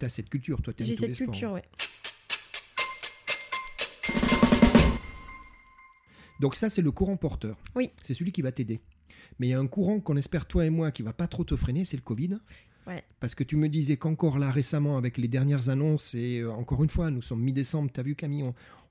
[0.00, 0.62] as cette culture.
[0.62, 1.62] Toi, J'ai cette culture, ouais.
[6.40, 7.56] Donc ça, c'est le courant porteur.
[7.74, 7.90] Oui.
[8.02, 8.80] C'est celui qui va t'aider.
[9.38, 11.44] Mais il y a un courant qu'on espère, toi et moi, qui va pas trop
[11.44, 12.38] te freiner, c'est le Covid.
[12.86, 13.02] Ouais.
[13.20, 16.82] Parce que tu me disais qu'encore là récemment, avec les dernières annonces, et euh, encore
[16.82, 18.44] une fois, nous sommes mi-décembre, tu as vu Camille,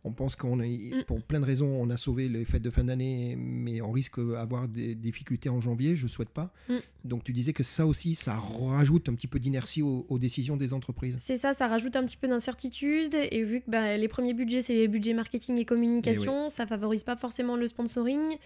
[0.06, 1.04] on pense qu'on mm.
[1.08, 4.20] pour plein de raisons, on a sauvé les fêtes de fin d'année, mais on risque
[4.20, 5.96] d'avoir des difficultés en janvier.
[5.96, 6.52] Je ne souhaite pas.
[6.68, 6.76] Mm.
[7.06, 10.74] Donc tu disais que ça aussi, ça rajoute un petit peu d'inertie aux, décisions des
[10.74, 11.16] entreprises.
[11.20, 13.16] C'est ça, ça rajoute un petit peu d'incertitude.
[13.32, 16.64] Et vu que bah, les premiers budgets, c'est les budgets marketing et communication, ça eh
[16.64, 18.38] ça favorise pas forcément le sponsoring.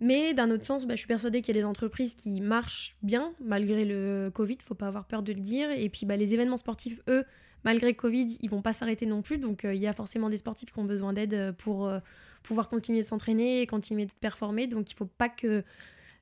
[0.00, 2.96] Mais d'un autre sens, bah, je suis persuadée qu'il y a des entreprises qui marchent
[3.02, 5.70] bien malgré le Covid, faut pas avoir peur de le dire.
[5.70, 7.24] Et puis bah, les événements sportifs, eux,
[7.64, 9.36] malgré Covid, ils vont pas s'arrêter non plus.
[9.36, 11.98] Donc euh, il y a forcément des sportifs qui ont besoin d'aide euh, pour euh,
[12.42, 14.66] pouvoir continuer de s'entraîner et continuer de performer.
[14.66, 15.62] Donc il faut pas que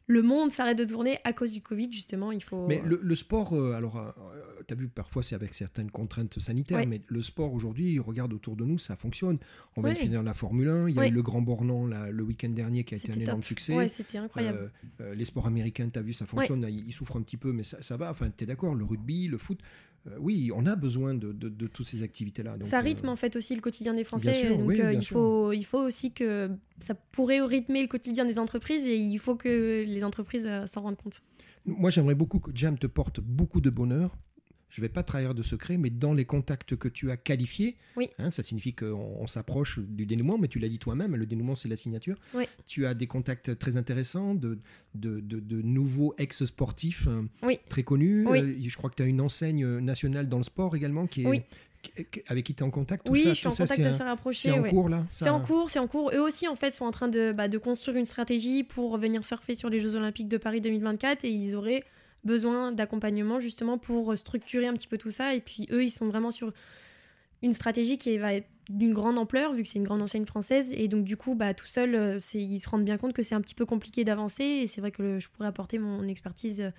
[0.08, 2.32] le monde s'arrête de tourner à cause du Covid, justement.
[2.32, 2.66] Il faut...
[2.66, 4.14] Mais le, sport, alors,
[4.66, 8.56] tu as vu, parfois c'est avec certaines contraintes sanitaires, mais le sport aujourd'hui, regarde autour
[8.56, 9.38] de nous, ça fonctionne.
[9.76, 12.22] On vient de finir la Formule 1, il y a eu le Grand Bornand le
[12.22, 13.76] week-end dernier qui a été un énorme succès.
[13.76, 14.72] Ouais, c'était incroyable.
[15.14, 17.80] les sports américains, tu as vu, ça fonctionne, ils, souffrent un petit peu, mais ça,
[17.82, 18.10] ça va.
[18.10, 19.62] Enfin, tu es d'accord, le rugby, le foot, euh,
[20.18, 22.56] oui, on a besoin de, de, toutes ces activités-là.
[22.62, 24.48] Ça rythme euh, en fait aussi le quotidien des Français.
[24.56, 28.86] donc euh, il, faut, il faut aussi que ça pourrait rythmer le quotidien des entreprises
[28.86, 31.22] et il faut que les entreprises s'en rendent compte.
[31.66, 34.16] Moi, j'aimerais beaucoup que Jam te porte beaucoup de bonheur
[34.70, 37.76] je ne vais pas trahir de secret, mais dans les contacts que tu as qualifiés,
[37.96, 38.10] oui.
[38.18, 41.68] Hein, ça signifie qu'on s'approche du dénouement, mais tu l'as dit toi-même, le dénouement c'est
[41.68, 42.16] la signature.
[42.34, 42.44] Oui.
[42.66, 44.58] Tu as des contacts très intéressants, de,
[44.94, 47.58] de, de, nouveaux ex-sportifs euh, oui.
[47.68, 48.26] très connus.
[48.28, 51.46] Euh, je crois que tu as une enseigne nationale dans le sport également qui est,
[52.26, 54.50] avec qui tu es en contact Oui, je suis en contact assez rapproché.
[54.50, 56.10] C'est en cours là C'est en cours, c'est en cours.
[56.14, 59.24] Eux aussi, en fait, sont en train de, bah, de construire une stratégie pour venir
[59.24, 61.84] surfer sur les Jeux Olympiques de Paris 2024 et ils auraient
[62.28, 65.34] besoin d'accompagnement justement pour structurer un petit peu tout ça.
[65.34, 66.52] Et puis eux, ils sont vraiment sur
[67.42, 70.68] une stratégie qui va être d'une grande ampleur vu que c'est une grande enseigne française
[70.72, 73.34] et donc du coup bah tout seul euh, ils se rendent bien compte que c'est
[73.34, 76.70] un petit peu compliqué d'avancer et c'est vrai que je pourrais apporter mon expertise euh,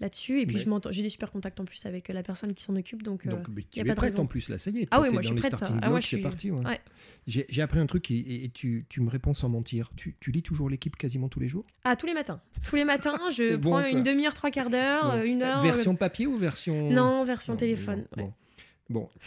[0.00, 0.40] là-dessus.
[0.40, 2.62] Et puis, je m'entends, j'ai des super contacts en plus avec euh, la personne qui
[2.62, 3.02] s'en occupe.
[3.02, 4.88] Donc, donc euh, tu es prête en plus, là, ça y est.
[4.90, 5.54] Ah oui, moi je suis prête.
[5.82, 6.18] Ah, moi, je suis...
[6.18, 6.50] parti.
[6.50, 6.80] Ouais.
[7.26, 9.90] J'ai appris un truc et, tu, tu, me réponds sans mentir.
[9.96, 11.64] Tu, tu lis toujours l'équipe quasiment tous les jours?
[11.84, 12.40] Ah, tous les matins.
[12.62, 15.62] Tous les matins, je prends une demi-heure, trois quarts d'heure, une heure.
[15.62, 16.90] Version papier ou version.
[16.90, 18.04] Non, version téléphone.
[18.16, 18.32] Bon,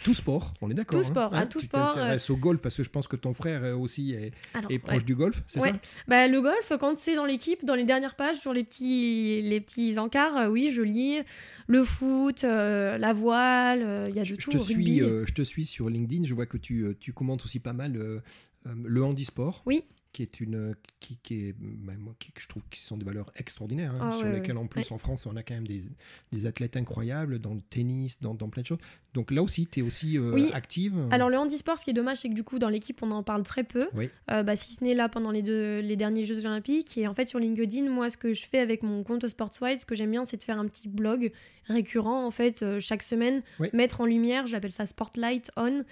[0.02, 1.00] tout sport, on est d'accord.
[1.00, 1.10] Tout hein.
[1.10, 1.96] sport, hein, à tout tu sport.
[1.98, 4.32] Euh, au golf parce que je pense que ton frère euh, aussi est,
[4.68, 5.72] est proche du golf, c'est ça?
[6.08, 9.60] Bah, Le golf, quand c'est dans l'équipe, dans les dernières pages, sur les petits, les
[9.60, 11.20] petits encarts, euh, oui, je lis
[11.66, 14.50] le foot, la voile, il y a du tout.
[14.50, 17.72] Te suis, je te suis sur LinkedIn, je vois que tu, tu commentes aussi pas
[17.72, 18.22] mal
[18.64, 19.62] le handisport.
[19.66, 23.04] Oui qui est une qui, qui est ben, moi, qui, je trouve qui sont des
[23.04, 25.84] valeurs extraordinaires hein, ah sur lesquelles en plus en France on a quand même des,
[26.32, 28.78] des, athlètes incroyables dans le tennis dans, dans plein de choses.
[29.14, 30.94] Donc là aussi tu es aussi euh, active.
[31.10, 33.22] Alors le handisport ce qui est dommage c'est que du coup dans l'équipe on en
[33.22, 33.88] parle très peu.
[34.30, 36.98] Euh, bah, si ce n'est là pendant les deux les derniers Jeux Olympiques.
[36.98, 39.86] Et en fait sur LinkedIn moi ce que je fais avec mon compte Sportswide ce
[39.86, 41.32] que j'aime bien c'est de faire un petit blog
[41.66, 43.42] récurrent en fait euh, chaque semaine
[43.72, 45.84] mettre en lumière j'appelle ça Spotlight On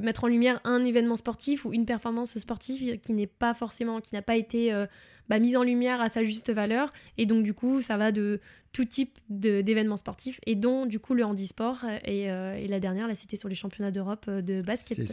[0.00, 4.14] mettre en lumière un événement sportif ou une performance sportive qui n'est pas forcément, qui
[4.14, 4.86] n'a pas été euh,
[5.28, 6.92] bah, mise en lumière à sa juste valeur.
[7.16, 8.40] Et donc, du coup, ça va de
[8.72, 11.84] tout type d'événements sportifs et dont, du coup, le handisport.
[12.04, 15.06] Et, euh, et la dernière, là, c'était sur les championnats d'Europe euh, de basket, de.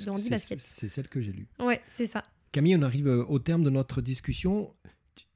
[0.59, 1.47] C'est celle que j'ai lue.
[1.59, 2.23] Ouais, c'est ça.
[2.51, 4.73] Camille, on arrive au terme de notre discussion.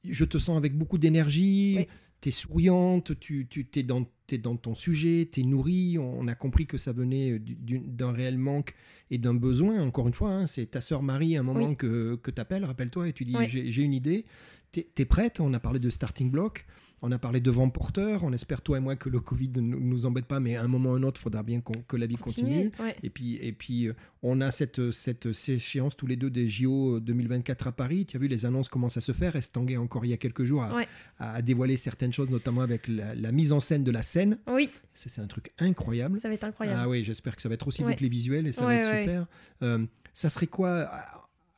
[0.04, 1.76] je te sens avec beaucoup d'énergie.
[1.78, 1.88] Oui.
[2.22, 5.98] Tu es souriante, tu, tu es, dans, es dans ton sujet, tu es nourrie.
[5.98, 8.76] On a compris que ça venait euh, du- d'un réel manque
[9.10, 9.82] et d'un besoin.
[9.82, 11.76] Encore une fois, hein, c'est ta sœur Marie, à un moment Oui.
[11.78, 13.48] que, que tu appelles, rappelle-toi, et tu dis Oui.
[13.48, 14.26] J'ai une idée.
[14.74, 16.66] Tu es, prête On a parlé de starting block.
[17.02, 18.24] On a parlé de vent porteur.
[18.24, 20.68] On espère, toi et moi, que le Covid ne nous embête pas, mais à un
[20.68, 22.72] moment ou un autre, il faudra bien que la vie continue.
[22.80, 22.96] Ouais.
[23.04, 27.00] Et puis, et puis euh, on a cette, cette, échéance tous les deux des JO
[27.00, 28.06] 2024 à Paris.
[28.06, 29.36] Tu as vu, les annonces commencent à se faire.
[29.36, 30.88] Estanguet, encore il y a quelques jours, a, Ouais.
[31.20, 34.38] a- a dévoilé certaines choses, notamment avec la, la mise en scène de la scène.
[34.48, 36.20] Oui, C'est un truc incroyable.
[36.20, 36.80] ça va être incroyable.
[36.84, 37.92] Ah oui, j'espère que ça va être aussi Ouais.
[37.92, 39.26] beau que les visuels et ça va être super.
[39.64, 40.86] Euh, ça serait quoi euh,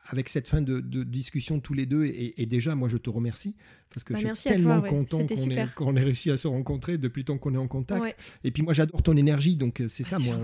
[0.09, 3.09] avec cette fin de, de discussion tous les deux et, et déjà, moi, je te
[3.09, 3.55] remercie
[3.93, 4.89] parce que Bah, je suis toi, tellement ouais.
[4.89, 5.25] content
[5.75, 8.01] qu'on ait, réussi à se rencontrer depuis le temps qu'on est en contact.
[8.01, 8.15] Ouais.
[8.43, 10.37] Et puis moi, j'adore ton énergie, donc euh, c'est ça, c'est moi.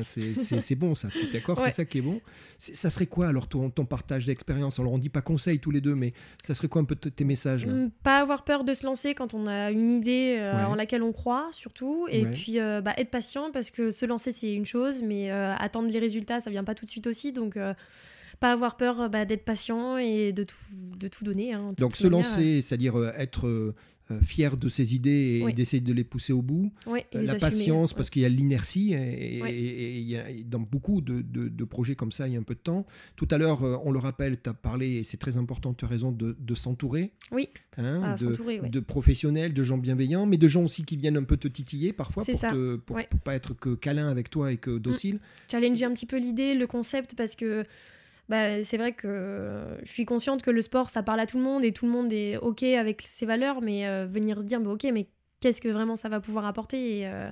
[0.62, 1.08] C'est, bon, ça.
[1.10, 1.66] Tu es d'accord Ouais.
[1.72, 2.20] C'est ça qui est bon.
[2.60, 4.80] Ça serait quoi alors ton, ton partage d'expérience?
[4.80, 6.14] Alors, on dit pas conseil tous les deux, mais
[6.46, 7.74] ça serait quoi un peu tes messages là?
[7.74, 11.02] Mm, Pas avoir peur de se lancer quand on a une idée euh, en laquelle
[11.02, 12.06] on croit, surtout.
[12.12, 15.56] Et puis euh, bah, être patient parce que se lancer, c'est une chose, mais euh,
[15.56, 17.32] attendre les résultats, ça vient pas tout de suite aussi.
[17.32, 17.58] Donc,
[18.40, 20.56] pas avoir peur euh, bah, d'être patient et de tout,
[20.98, 21.54] de tout donner.
[21.54, 22.20] hein, Donc se manière.
[22.20, 23.74] lancer, c'est-à-dire euh, être euh,
[24.22, 25.54] fier de ses idées et Oui.
[25.54, 26.72] d'essayer de les pousser au bout.
[26.86, 26.94] La
[27.34, 27.96] assumer, patience, ouais.
[27.98, 29.54] parce qu'il y a l'inertie, et, et- Ouais.
[29.54, 32.54] et- et dans beaucoup de, de- de projets comme ça, il y a un peu
[32.54, 32.86] de temps.
[33.18, 35.90] Tout à l'heure, on le rappelle, tu as parlé, et c'est très important, tu as
[35.90, 37.12] raison, de, de s'entourer.
[37.34, 37.50] Oui.
[37.76, 38.70] hein, Ah, de, s'entourer, ouais.
[38.70, 41.92] de professionnels, de gens bienveillants, mais de gens aussi qui viennent un peu te titiller
[41.92, 42.52] parfois C'est pour, ça.
[42.52, 43.04] te, pour, Ouais.
[43.04, 43.08] Mm.
[43.10, 45.20] pour pas être que câlin avec toi et que docile.
[45.52, 47.66] challenger un petit peu l'idée, le concept, parce que
[48.30, 51.38] bah, c'est vrai que euh, je suis consciente que le sport, ça parle à tout
[51.38, 54.60] le monde et tout le monde est OK avec ses valeurs, mais euh, venir dire,
[54.60, 55.08] bah, OK, mais
[55.40, 57.30] qu'est-ce que vraiment ça va pouvoir apporter et, euh,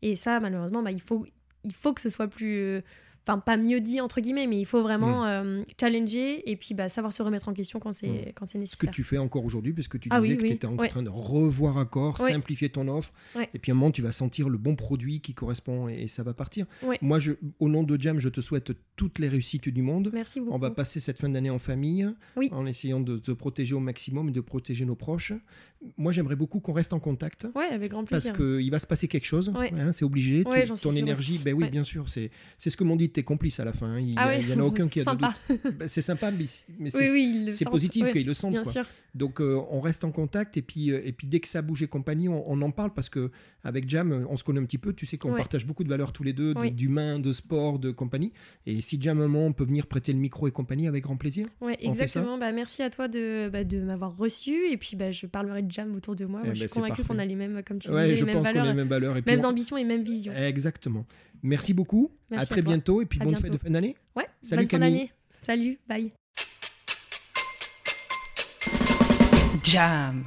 [0.00, 1.26] et ça, malheureusement, bah, il, faut,
[1.64, 2.82] il faut que ce soit plus...
[3.28, 6.88] Enfin, pas mieux dit, entre guillemets, mais il faut vraiment euh, challenger et puis bah,
[6.88, 8.32] savoir se remettre en question quand c'est Mm.
[8.34, 8.90] quand c'est Ce que nécessaire.
[8.90, 10.48] tu fais encore aujourd'hui, puisque tu Ah disais oui, que oui.
[10.48, 10.88] tu étais en Ouais.
[10.88, 12.32] train de revoir à corps, Ouais.
[12.32, 13.50] simplifier ton offre, Ouais.
[13.52, 16.22] et puis à un moment, tu vas sentir le bon produit qui correspond et, ça
[16.22, 16.64] va partir.
[17.02, 20.10] Moi, je, au nom de Jam, je te souhaite toutes les réussites du monde.
[20.14, 20.54] Merci beaucoup.
[20.54, 22.48] On va passer cette fin d'année en famille, Oui.
[22.52, 25.34] en essayant de te protéger au maximum et de protéger nos proches.
[25.96, 27.46] Moi, j'aimerais beaucoup qu'on reste en contact.
[27.54, 28.36] Ouais, avec grand Parce plaisir.
[28.36, 29.72] qu'il va se passer quelque chose, Ouais.
[29.72, 30.42] hein, c'est obligé.
[30.44, 31.44] Ouais, Tu- ton énergie, aussi.
[31.44, 31.70] ben oui, Ouais.
[31.70, 33.86] bien sûr, c'est c'est ce que m'ont dit tes complices à la fin.
[33.86, 34.00] hein.
[34.00, 35.34] Il n'y Ah en a aucun qui a de sympa.
[35.48, 35.60] doute.
[35.78, 36.46] Ben, c'est sympa, mais,
[36.80, 38.52] mais c'est Oui, oui, positif qu'ils le sentent.
[38.52, 38.72] Bien quoi.
[38.72, 38.86] sûr.
[39.14, 41.82] Donc euh, on reste en contact et puis, euh, et puis dès que ça bouge
[41.82, 43.30] et compagnie, on, on en parle parce que
[43.64, 44.92] avec Jam, on se connaît un petit peu.
[44.92, 46.70] Tu sais qu'on partage beaucoup de valeurs tous les deux, d- Oui.
[46.72, 48.32] d'humain, de sport, de compagnie.
[48.66, 51.16] Et si Jam, un moment, on peut venir prêter le micro et compagnie avec grand
[51.16, 51.46] plaisir.
[51.60, 52.36] Ça exactement.
[52.38, 54.70] Bah, merci à toi de, bah, de m'avoir reçu.
[54.72, 56.40] Et puis, bah, je parlerai de Jam autour de moi.
[56.42, 58.16] Eh Moi, ben, je suis c'est convaincue qu'on a les mêmes, comme tu Ouais, disais,
[58.16, 59.16] je les mêmes pense valeurs, les mêmes valeurs.
[59.16, 60.32] Et puis mêmes on- ambitions et mêmes visions.
[60.34, 61.04] Exactement.
[61.42, 62.10] Merci beaucoup.
[62.30, 62.72] Merci à à très toi.
[62.72, 63.44] bientôt et puis À bonne bientôt.
[63.44, 63.96] fête de fin d'année.
[64.16, 64.92] Ouais, Salut, bonne fin Camille.
[64.98, 65.12] d'année.
[65.42, 66.12] Salut, bye.
[69.62, 70.24] Jam.